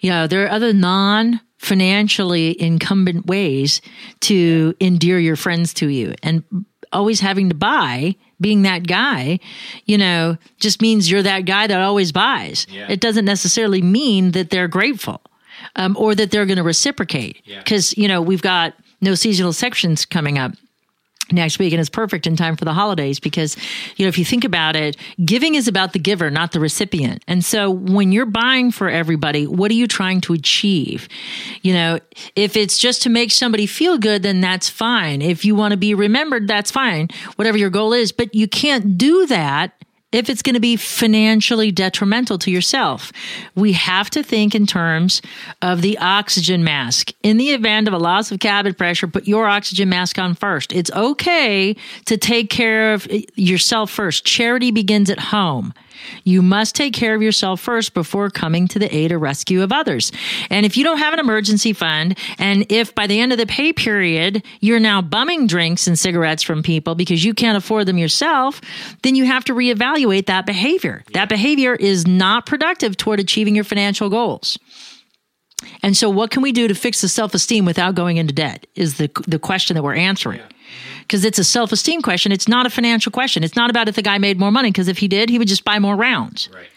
You 0.00 0.10
know, 0.10 0.26
there 0.26 0.44
are 0.44 0.50
other 0.50 0.72
non 0.72 1.40
financially 1.58 2.60
incumbent 2.60 3.26
ways 3.26 3.80
to 4.20 4.74
endear 4.80 5.18
your 5.18 5.36
friends 5.36 5.74
to 5.74 5.88
you. 5.88 6.14
And 6.22 6.44
always 6.92 7.20
having 7.20 7.48
to 7.48 7.54
buy, 7.54 8.14
being 8.40 8.62
that 8.62 8.86
guy, 8.86 9.40
you 9.84 9.98
know, 9.98 10.36
just 10.58 10.80
means 10.80 11.10
you're 11.10 11.22
that 11.22 11.40
guy 11.40 11.66
that 11.66 11.80
always 11.80 12.12
buys. 12.12 12.66
Yeah. 12.70 12.86
It 12.88 13.00
doesn't 13.00 13.24
necessarily 13.24 13.82
mean 13.82 14.30
that 14.32 14.50
they're 14.50 14.68
grateful 14.68 15.20
um, 15.76 15.96
or 15.98 16.14
that 16.14 16.30
they're 16.30 16.46
going 16.46 16.58
to 16.58 16.62
reciprocate. 16.62 17.42
Because, 17.44 17.96
yeah. 17.96 18.02
you 18.02 18.08
know, 18.08 18.22
we've 18.22 18.42
got 18.42 18.74
no 19.00 19.14
seasonal 19.14 19.52
sections 19.52 20.04
coming 20.04 20.38
up 20.38 20.52
next 21.32 21.58
week 21.58 21.72
and 21.72 21.80
it's 21.80 21.90
perfect 21.90 22.26
in 22.26 22.36
time 22.36 22.56
for 22.56 22.64
the 22.64 22.72
holidays 22.72 23.20
because 23.20 23.56
you 23.96 24.04
know 24.04 24.08
if 24.08 24.18
you 24.18 24.24
think 24.24 24.44
about 24.44 24.76
it 24.76 24.96
giving 25.24 25.54
is 25.54 25.68
about 25.68 25.92
the 25.92 25.98
giver 25.98 26.30
not 26.30 26.52
the 26.52 26.60
recipient. 26.60 27.22
And 27.26 27.44
so 27.44 27.70
when 27.70 28.12
you're 28.12 28.26
buying 28.26 28.70
for 28.70 28.88
everybody 28.88 29.46
what 29.46 29.70
are 29.70 29.74
you 29.74 29.86
trying 29.86 30.20
to 30.22 30.32
achieve? 30.32 31.08
You 31.62 31.72
know 31.72 31.98
if 32.34 32.56
it's 32.56 32.78
just 32.78 33.02
to 33.02 33.10
make 33.10 33.30
somebody 33.30 33.66
feel 33.66 33.98
good 33.98 34.22
then 34.22 34.40
that's 34.40 34.68
fine. 34.68 35.22
If 35.22 35.44
you 35.44 35.54
want 35.54 35.72
to 35.72 35.76
be 35.76 35.94
remembered 35.94 36.48
that's 36.48 36.70
fine. 36.70 37.08
Whatever 37.36 37.58
your 37.58 37.70
goal 37.70 37.92
is 37.92 38.12
but 38.12 38.34
you 38.34 38.48
can't 38.48 38.96
do 38.98 39.26
that 39.26 39.77
if 40.12 40.30
it's 40.30 40.42
going 40.42 40.54
to 40.54 40.60
be 40.60 40.76
financially 40.76 41.70
detrimental 41.70 42.38
to 42.38 42.50
yourself. 42.50 43.12
We 43.54 43.72
have 43.72 44.08
to 44.10 44.22
think 44.22 44.54
in 44.54 44.66
terms 44.66 45.20
of 45.60 45.82
the 45.82 45.98
oxygen 45.98 46.64
mask. 46.64 47.12
In 47.22 47.36
the 47.36 47.50
event 47.50 47.88
of 47.88 47.94
a 47.94 47.98
loss 47.98 48.32
of 48.32 48.40
cabin 48.40 48.74
pressure, 48.74 49.06
put 49.06 49.28
your 49.28 49.46
oxygen 49.46 49.90
mask 49.90 50.18
on 50.18 50.34
first. 50.34 50.72
It's 50.72 50.90
okay 50.92 51.76
to 52.06 52.16
take 52.16 52.48
care 52.48 52.94
of 52.94 53.06
yourself 53.36 53.90
first. 53.90 54.24
Charity 54.24 54.70
begins 54.70 55.10
at 55.10 55.18
home. 55.18 55.74
You 56.24 56.42
must 56.42 56.74
take 56.74 56.92
care 56.92 57.14
of 57.14 57.22
yourself 57.22 57.60
first 57.60 57.94
before 57.94 58.30
coming 58.30 58.68
to 58.68 58.78
the 58.78 58.94
aid 58.94 59.12
or 59.12 59.18
rescue 59.18 59.62
of 59.62 59.72
others. 59.72 60.12
And 60.50 60.64
if 60.64 60.76
you 60.76 60.84
don't 60.84 60.98
have 60.98 61.14
an 61.14 61.20
emergency 61.20 61.72
fund, 61.72 62.18
and 62.38 62.66
if 62.70 62.94
by 62.94 63.06
the 63.06 63.20
end 63.20 63.32
of 63.32 63.38
the 63.38 63.46
pay 63.46 63.72
period 63.72 64.44
you're 64.60 64.80
now 64.80 65.00
bumming 65.02 65.46
drinks 65.46 65.86
and 65.86 65.98
cigarettes 65.98 66.42
from 66.42 66.62
people 66.62 66.94
because 66.94 67.24
you 67.24 67.34
can't 67.34 67.56
afford 67.56 67.86
them 67.86 67.98
yourself, 67.98 68.60
then 69.02 69.14
you 69.14 69.24
have 69.24 69.44
to 69.44 69.54
reevaluate 69.54 70.26
that 70.26 70.46
behavior. 70.46 71.02
That 71.12 71.28
behavior 71.28 71.74
is 71.74 72.06
not 72.06 72.46
productive 72.46 72.96
toward 72.96 73.20
achieving 73.20 73.54
your 73.54 73.64
financial 73.64 74.08
goals. 74.10 74.58
And 75.82 75.96
so, 75.96 76.08
what 76.08 76.30
can 76.30 76.42
we 76.42 76.52
do 76.52 76.68
to 76.68 76.74
fix 76.74 77.00
the 77.00 77.08
self 77.08 77.34
esteem 77.34 77.64
without 77.64 77.96
going 77.96 78.16
into 78.16 78.32
debt? 78.32 78.66
Is 78.76 78.98
the 78.98 79.10
the 79.26 79.40
question 79.40 79.74
that 79.74 79.82
we're 79.82 79.96
answering. 79.96 80.38
Yeah 80.38 80.48
because 81.08 81.24
it's 81.24 81.38
a 81.38 81.44
self 81.44 81.72
esteem 81.72 82.02
question. 82.02 82.30
It's 82.30 82.46
not 82.46 82.66
a 82.66 82.70
financial 82.70 83.10
question. 83.10 83.42
It's 83.42 83.56
not 83.56 83.70
about 83.70 83.88
if 83.88 83.96
the 83.96 84.02
guy 84.02 84.18
made 84.18 84.38
more 84.38 84.52
money, 84.52 84.70
because 84.70 84.88
if 84.88 84.98
he 84.98 85.08
did, 85.08 85.30
he 85.30 85.38
would 85.38 85.48
just 85.48 85.64
buy 85.64 85.78
more 85.78 85.96
rounds. 85.96 86.50
Right. 86.54 86.68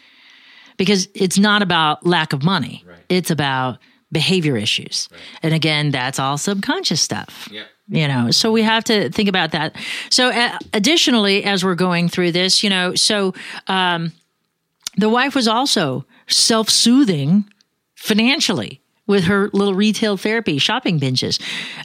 Because 0.78 1.10
it's 1.14 1.38
not 1.38 1.62
about 1.62 2.06
lack 2.06 2.34
of 2.34 2.44
money, 2.44 2.84
right. 2.88 2.98
it's 3.10 3.30
about 3.30 3.78
behavior 4.12 4.56
issues. 4.56 5.10
Right. 5.12 5.22
And 5.44 5.54
again, 5.54 5.92
that's 5.92 6.18
all 6.18 6.38
subconscious 6.38 7.02
stuff. 7.02 7.50
Yeah. 7.52 7.66
You 7.88 8.08
know, 8.08 8.32
so 8.32 8.54
we 8.54 8.62
have 8.62 8.86
to 8.86 9.10
think 9.10 9.28
about 9.28 9.52
that. 9.52 9.76
So, 10.10 10.30
uh, 10.30 10.58
additionally, 10.74 11.44
as 11.44 11.66
we're 11.66 11.76
going 11.76 12.08
through 12.08 12.32
this, 12.32 12.64
you 12.64 12.70
know, 12.70 12.96
so 12.96 13.34
um, 13.68 14.14
the 14.96 15.10
wife 15.10 15.36
was 15.36 15.48
also 15.48 16.06
self 16.28 16.70
soothing 16.70 17.46
financially 17.96 18.81
with 19.08 19.26
her 19.26 19.50
little 19.54 19.74
retail 19.74 20.18
therapy 20.18 20.58
shopping 20.58 21.00
binges 21.00 21.42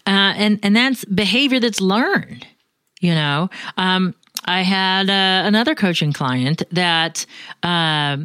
uh, 0.07 0.35
and 0.37 0.59
and 0.63 0.77
that's 0.77 1.05
behavior 1.07 1.61
that's 1.61 1.81
learned 1.81 2.47
you 3.01 3.15
know 3.15 3.49
um, 3.77 4.15
i 4.45 4.63
had 4.63 5.09
uh, 5.11 5.47
another 5.47 5.75
coaching 5.75 6.13
client 6.13 6.63
that 6.71 7.27
uh, 7.63 8.17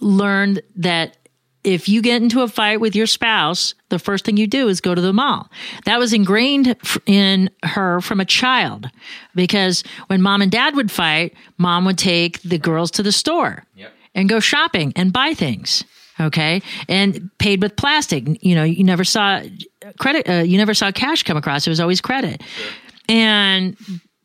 learned 0.00 0.62
that 0.76 1.16
if 1.62 1.88
you 1.88 2.00
get 2.00 2.22
into 2.22 2.42
a 2.42 2.48
fight 2.48 2.80
with 2.80 2.96
your 2.96 3.06
spouse, 3.06 3.74
the 3.90 3.98
first 3.98 4.24
thing 4.24 4.36
you 4.36 4.46
do 4.46 4.68
is 4.68 4.80
go 4.80 4.94
to 4.94 5.00
the 5.00 5.12
mall. 5.12 5.50
That 5.84 5.98
was 5.98 6.12
ingrained 6.12 6.76
in 7.06 7.50
her 7.62 8.00
from 8.00 8.20
a 8.20 8.24
child 8.24 8.88
because 9.34 9.84
when 10.06 10.22
mom 10.22 10.42
and 10.42 10.50
dad 10.50 10.74
would 10.74 10.90
fight, 10.90 11.34
mom 11.58 11.84
would 11.84 11.98
take 11.98 12.40
the 12.42 12.58
girls 12.58 12.90
to 12.92 13.02
the 13.02 13.12
store 13.12 13.64
yep. 13.74 13.92
and 14.14 14.28
go 14.28 14.40
shopping 14.40 14.92
and 14.96 15.12
buy 15.12 15.34
things 15.34 15.84
okay? 16.20 16.62
And 16.88 17.30
paid 17.38 17.62
with 17.62 17.76
plastic. 17.76 18.24
You 18.44 18.54
know 18.54 18.64
you 18.64 18.84
never 18.84 19.04
saw 19.04 19.42
credit 19.98 20.28
uh, 20.28 20.42
you 20.42 20.58
never 20.58 20.74
saw 20.74 20.90
cash 20.92 21.22
come 21.22 21.36
across. 21.36 21.66
It 21.66 21.70
was 21.70 21.80
always 21.80 22.00
credit. 22.00 22.42
Sure. 22.42 22.72
and 23.08 23.76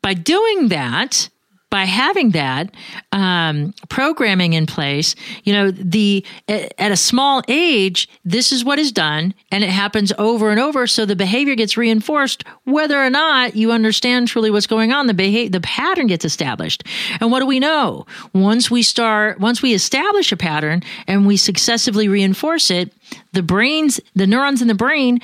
by 0.02 0.14
doing 0.14 0.68
that 0.68 1.28
by 1.76 1.84
having 1.84 2.30
that 2.30 2.74
um, 3.12 3.74
programming 3.90 4.54
in 4.54 4.64
place, 4.64 5.14
you 5.44 5.52
know, 5.52 5.70
the 5.70 6.24
at 6.48 6.90
a 6.90 6.96
small 6.96 7.42
age, 7.48 8.08
this 8.24 8.50
is 8.50 8.64
what 8.64 8.78
is 8.78 8.90
done, 8.90 9.34
and 9.52 9.62
it 9.62 9.68
happens 9.68 10.10
over 10.16 10.48
and 10.48 10.58
over. 10.58 10.86
So 10.86 11.04
the 11.04 11.14
behavior 11.14 11.54
gets 11.54 11.76
reinforced, 11.76 12.44
whether 12.64 12.98
or 12.98 13.10
not 13.10 13.56
you 13.56 13.72
understand 13.72 14.28
truly 14.28 14.50
what's 14.50 14.66
going 14.66 14.90
on. 14.90 15.06
The 15.06 15.12
behavior, 15.12 15.50
the 15.50 15.60
pattern 15.60 16.06
gets 16.06 16.24
established, 16.24 16.82
and 17.20 17.30
what 17.30 17.40
do 17.40 17.46
we 17.46 17.60
know? 17.60 18.06
Once 18.32 18.70
we 18.70 18.82
start, 18.82 19.38
once 19.38 19.60
we 19.60 19.74
establish 19.74 20.32
a 20.32 20.36
pattern 20.38 20.82
and 21.06 21.26
we 21.26 21.36
successively 21.36 22.08
reinforce 22.08 22.70
it, 22.70 22.90
the 23.32 23.42
brains, 23.42 24.00
the 24.14 24.26
neurons 24.26 24.62
in 24.62 24.68
the 24.68 24.74
brain, 24.74 25.20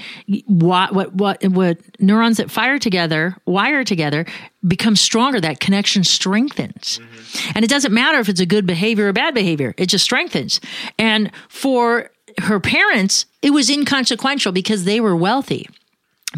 what 0.46 0.94
what 0.94 1.14
what 1.14 1.44
what 1.44 1.78
neurons 2.00 2.36
that 2.36 2.50
fire 2.50 2.78
together, 2.78 3.36
wire 3.46 3.84
together, 3.84 4.26
become 4.66 4.96
stronger. 4.96 5.40
That 5.40 5.60
connection 5.60 6.04
strengthens, 6.04 6.98
mm-hmm. 6.98 7.52
and 7.54 7.64
it 7.64 7.68
doesn't 7.68 7.92
matter 7.92 8.18
if 8.18 8.28
it's 8.28 8.40
a 8.40 8.46
good 8.46 8.66
behavior 8.66 9.08
or 9.08 9.12
bad 9.12 9.34
behavior; 9.34 9.74
it 9.76 9.86
just 9.86 10.04
strengthens. 10.04 10.60
And 10.98 11.30
for 11.48 12.10
her 12.38 12.60
parents, 12.60 13.26
it 13.40 13.50
was 13.50 13.68
inconsequential 13.70 14.52
because 14.52 14.84
they 14.84 15.00
were 15.00 15.16
wealthy. 15.16 15.68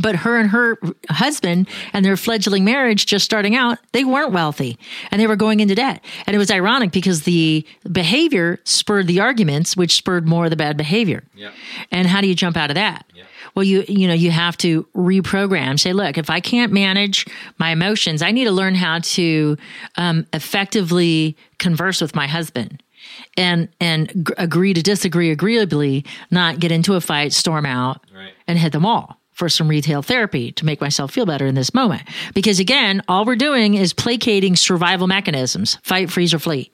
But 0.00 0.16
her 0.16 0.38
and 0.38 0.50
her 0.50 0.78
husband 1.08 1.68
and 1.92 2.04
their 2.04 2.16
fledgling 2.16 2.64
marriage 2.64 3.06
just 3.06 3.24
starting 3.24 3.54
out, 3.54 3.78
they 3.92 4.04
weren't 4.04 4.32
wealthy 4.32 4.78
and 5.10 5.20
they 5.20 5.26
were 5.26 5.36
going 5.36 5.60
into 5.60 5.74
debt. 5.74 6.04
And 6.26 6.34
it 6.34 6.38
was 6.38 6.50
ironic 6.50 6.90
because 6.90 7.22
the 7.22 7.66
behavior 7.90 8.58
spurred 8.64 9.06
the 9.06 9.20
arguments, 9.20 9.76
which 9.76 9.94
spurred 9.94 10.26
more 10.26 10.44
of 10.44 10.50
the 10.50 10.56
bad 10.56 10.76
behavior. 10.76 11.22
Yeah. 11.34 11.52
And 11.90 12.06
how 12.06 12.20
do 12.20 12.26
you 12.26 12.34
jump 12.34 12.56
out 12.56 12.70
of 12.70 12.74
that? 12.74 13.06
Yeah. 13.14 13.24
Well, 13.54 13.64
you 13.64 13.84
you 13.86 14.08
know 14.08 14.14
you 14.14 14.32
have 14.32 14.56
to 14.58 14.84
reprogram. 14.96 15.78
Say, 15.78 15.92
look, 15.92 16.18
if 16.18 16.28
I 16.28 16.40
can't 16.40 16.72
manage 16.72 17.26
my 17.58 17.70
emotions, 17.70 18.20
I 18.20 18.32
need 18.32 18.44
to 18.44 18.50
learn 18.50 18.74
how 18.74 18.98
to 19.00 19.56
um, 19.96 20.26
effectively 20.32 21.36
converse 21.58 22.00
with 22.00 22.16
my 22.16 22.26
husband 22.26 22.82
and 23.36 23.68
and 23.80 24.08
g- 24.08 24.34
agree 24.38 24.74
to 24.74 24.82
disagree 24.82 25.30
agreeably, 25.30 26.04
not 26.32 26.58
get 26.58 26.72
into 26.72 26.94
a 26.94 27.00
fight, 27.00 27.32
storm 27.32 27.64
out, 27.64 28.04
right. 28.12 28.32
and 28.48 28.58
hit 28.58 28.72
them 28.72 28.84
all 28.84 29.20
for 29.34 29.48
some 29.48 29.68
retail 29.68 30.00
therapy 30.00 30.52
to 30.52 30.64
make 30.64 30.80
myself 30.80 31.12
feel 31.12 31.26
better 31.26 31.46
in 31.46 31.54
this 31.54 31.74
moment. 31.74 32.02
Because 32.34 32.60
again, 32.60 33.02
all 33.08 33.24
we're 33.24 33.36
doing 33.36 33.74
is 33.74 33.92
placating 33.92 34.56
survival 34.56 35.06
mechanisms 35.06 35.78
fight, 35.82 36.10
freeze, 36.10 36.32
or 36.32 36.38
flee. 36.38 36.70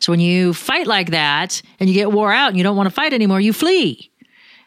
So 0.00 0.12
when 0.12 0.20
you 0.20 0.54
fight 0.54 0.86
like 0.86 1.10
that 1.10 1.60
and 1.78 1.88
you 1.88 1.94
get 1.94 2.12
wore 2.12 2.32
out 2.32 2.48
and 2.48 2.56
you 2.56 2.62
don't 2.62 2.76
want 2.76 2.88
to 2.88 2.94
fight 2.94 3.12
anymore, 3.12 3.40
you 3.40 3.52
flee. 3.52 4.10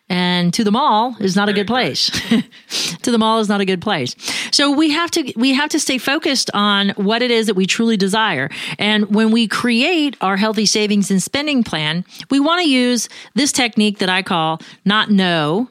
And 0.10 0.54
to 0.54 0.64
the 0.64 0.72
mall 0.72 1.18
is 1.20 1.36
not 1.36 1.50
a 1.50 1.54
good 1.54 1.68
place. 1.68 2.10
to 3.02 3.12
the 3.12 3.18
mall 3.18 3.40
is 3.40 3.50
not 3.50 3.60
a 3.60 3.66
good 3.66 3.82
place. 3.82 4.16
So 4.52 4.72
we 4.72 4.90
have 4.92 5.12
to 5.12 5.34
we 5.36 5.54
have 5.54 5.70
to 5.72 5.80
stay 5.80 5.98
focused 5.98 6.50
on 6.54 6.90
what 6.92 7.22
it 7.22 7.30
is 7.30 7.48
that 7.48 7.56
we 7.56 7.66
truly 7.66 7.98
desire. 7.98 8.50
And 8.80 9.14
when 9.14 9.32
we 9.32 9.50
create 9.50 10.16
our 10.22 10.38
healthy 10.38 10.66
savings 10.66 11.12
and 11.12 11.22
spending 11.22 11.62
plan, 11.62 12.06
we 12.30 12.40
want 12.40 12.64
to 12.64 12.70
use 12.70 13.10
this 13.36 13.52
technique 13.52 14.00
that 14.00 14.08
I 14.08 14.22
call 14.22 14.62
not 14.86 15.12
no, 15.12 15.70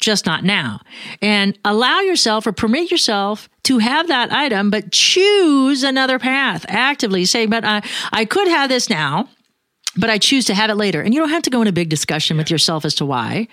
just 0.00 0.26
not 0.26 0.44
now. 0.44 0.80
And 1.22 1.58
allow 1.64 2.00
yourself 2.00 2.46
or 2.46 2.52
permit 2.52 2.90
yourself 2.90 3.48
to 3.64 3.78
have 3.78 4.08
that 4.08 4.32
item, 4.32 4.70
but 4.70 4.92
choose 4.92 5.82
another 5.82 6.18
path 6.18 6.64
actively. 6.68 7.24
Say, 7.24 7.46
but 7.46 7.64
I, 7.64 7.82
I 8.12 8.24
could 8.24 8.48
have 8.48 8.68
this 8.68 8.90
now, 8.90 9.28
but 9.96 10.10
I 10.10 10.18
choose 10.18 10.44
to 10.46 10.54
have 10.54 10.70
it 10.70 10.74
later. 10.74 11.00
And 11.00 11.14
you 11.14 11.20
don't 11.20 11.30
have 11.30 11.42
to 11.44 11.50
go 11.50 11.62
in 11.62 11.68
a 11.68 11.72
big 11.72 11.88
discussion 11.88 12.36
with 12.36 12.50
yourself 12.50 12.84
as 12.84 12.94
to 12.96 13.06
why, 13.06 13.48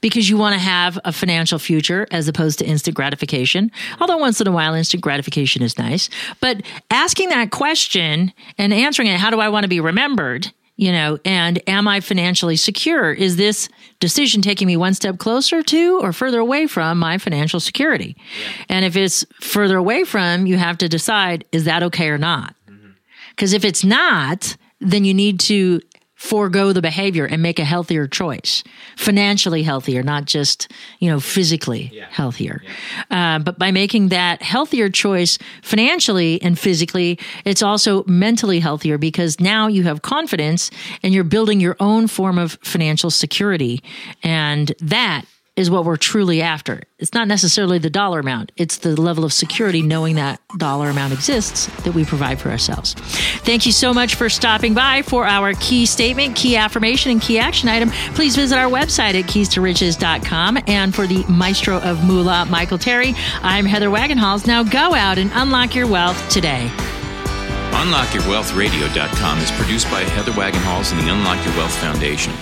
because 0.00 0.28
you 0.28 0.36
want 0.36 0.54
to 0.54 0.58
have 0.58 0.98
a 1.04 1.12
financial 1.12 1.58
future 1.58 2.06
as 2.10 2.28
opposed 2.28 2.58
to 2.58 2.66
instant 2.66 2.96
gratification. 2.96 3.70
Although 4.00 4.18
once 4.18 4.40
in 4.40 4.46
a 4.46 4.52
while, 4.52 4.74
instant 4.74 5.02
gratification 5.02 5.62
is 5.62 5.78
nice. 5.78 6.10
But 6.40 6.62
asking 6.90 7.28
that 7.28 7.50
question 7.50 8.32
and 8.58 8.72
answering 8.72 9.08
it, 9.08 9.20
how 9.20 9.30
do 9.30 9.40
I 9.40 9.48
want 9.48 9.64
to 9.64 9.68
be 9.68 9.80
remembered? 9.80 10.52
You 10.76 10.90
know, 10.90 11.18
and 11.24 11.62
am 11.68 11.86
I 11.86 12.00
financially 12.00 12.56
secure? 12.56 13.12
Is 13.12 13.36
this 13.36 13.68
decision 14.00 14.42
taking 14.42 14.66
me 14.66 14.76
one 14.76 14.94
step 14.94 15.18
closer 15.18 15.62
to 15.62 16.00
or 16.00 16.12
further 16.12 16.40
away 16.40 16.66
from 16.66 16.98
my 16.98 17.18
financial 17.18 17.60
security? 17.60 18.16
Yeah. 18.40 18.64
And 18.70 18.84
if 18.84 18.96
it's 18.96 19.24
further 19.40 19.76
away 19.76 20.04
from, 20.04 20.46
you 20.46 20.56
have 20.56 20.78
to 20.78 20.88
decide, 20.88 21.44
is 21.52 21.64
that 21.64 21.82
okay 21.84 22.08
or 22.08 22.18
not? 22.18 22.54
Because 23.30 23.50
mm-hmm. 23.50 23.56
if 23.56 23.64
it's 23.64 23.84
not, 23.84 24.56
then 24.80 25.04
you 25.04 25.14
need 25.14 25.38
to 25.40 25.80
forego 26.24 26.72
the 26.72 26.80
behavior 26.80 27.26
and 27.26 27.42
make 27.42 27.58
a 27.58 27.64
healthier 27.64 28.08
choice, 28.08 28.64
financially 28.96 29.62
healthier, 29.62 30.02
not 30.02 30.24
just, 30.24 30.72
you 30.98 31.10
know, 31.10 31.20
physically 31.20 31.90
yeah. 31.92 32.06
healthier. 32.10 32.62
Yeah. 33.10 33.36
Uh, 33.36 33.38
but 33.40 33.58
by 33.58 33.70
making 33.70 34.08
that 34.08 34.40
healthier 34.40 34.88
choice 34.88 35.38
financially 35.60 36.40
and 36.40 36.58
physically, 36.58 37.18
it's 37.44 37.62
also 37.62 38.04
mentally 38.04 38.58
healthier 38.58 38.96
because 38.96 39.38
now 39.38 39.66
you 39.66 39.82
have 39.82 40.00
confidence 40.00 40.70
and 41.02 41.12
you're 41.12 41.24
building 41.24 41.60
your 41.60 41.76
own 41.78 42.06
form 42.06 42.38
of 42.38 42.58
financial 42.62 43.10
security. 43.10 43.82
And 44.22 44.72
that 44.80 45.26
is 45.56 45.70
what 45.70 45.84
we're 45.84 45.96
truly 45.96 46.42
after. 46.42 46.82
It's 46.98 47.14
not 47.14 47.28
necessarily 47.28 47.78
the 47.78 47.90
dollar 47.90 48.20
amount, 48.20 48.52
it's 48.56 48.78
the 48.78 49.00
level 49.00 49.24
of 49.24 49.32
security 49.32 49.82
knowing 49.82 50.16
that 50.16 50.40
dollar 50.58 50.88
amount 50.88 51.12
exists 51.12 51.66
that 51.84 51.94
we 51.94 52.04
provide 52.04 52.40
for 52.40 52.50
ourselves. 52.50 52.94
Thank 52.94 53.66
you 53.66 53.72
so 53.72 53.94
much 53.94 54.16
for 54.16 54.28
stopping 54.28 54.74
by 54.74 55.02
for 55.02 55.26
our 55.26 55.54
key 55.54 55.86
statement, 55.86 56.34
key 56.36 56.56
affirmation, 56.56 57.12
and 57.12 57.20
key 57.20 57.38
action 57.38 57.68
item. 57.68 57.90
Please 58.14 58.34
visit 58.36 58.58
our 58.58 58.70
website 58.70 59.14
at 59.14 59.24
keys2riches.com. 59.24 60.58
And 60.66 60.94
for 60.94 61.06
the 61.06 61.24
maestro 61.28 61.78
of 61.78 62.04
moolah, 62.04 62.46
Michael 62.50 62.78
Terry, 62.78 63.14
I'm 63.42 63.66
Heather 63.66 63.88
Wagenhals. 63.88 64.46
Now 64.46 64.62
go 64.62 64.94
out 64.94 65.18
and 65.18 65.30
unlock 65.34 65.74
your 65.74 65.86
wealth 65.86 66.28
today. 66.28 66.70
UnlockYourWealthRadio.com 67.74 69.38
is 69.40 69.50
produced 69.52 69.90
by 69.90 70.00
Heather 70.02 70.32
Wagenhals 70.32 70.92
and 70.92 71.00
the 71.00 71.12
Unlock 71.12 71.44
Your 71.44 71.54
Wealth 71.56 71.74
Foundation. 71.78 72.32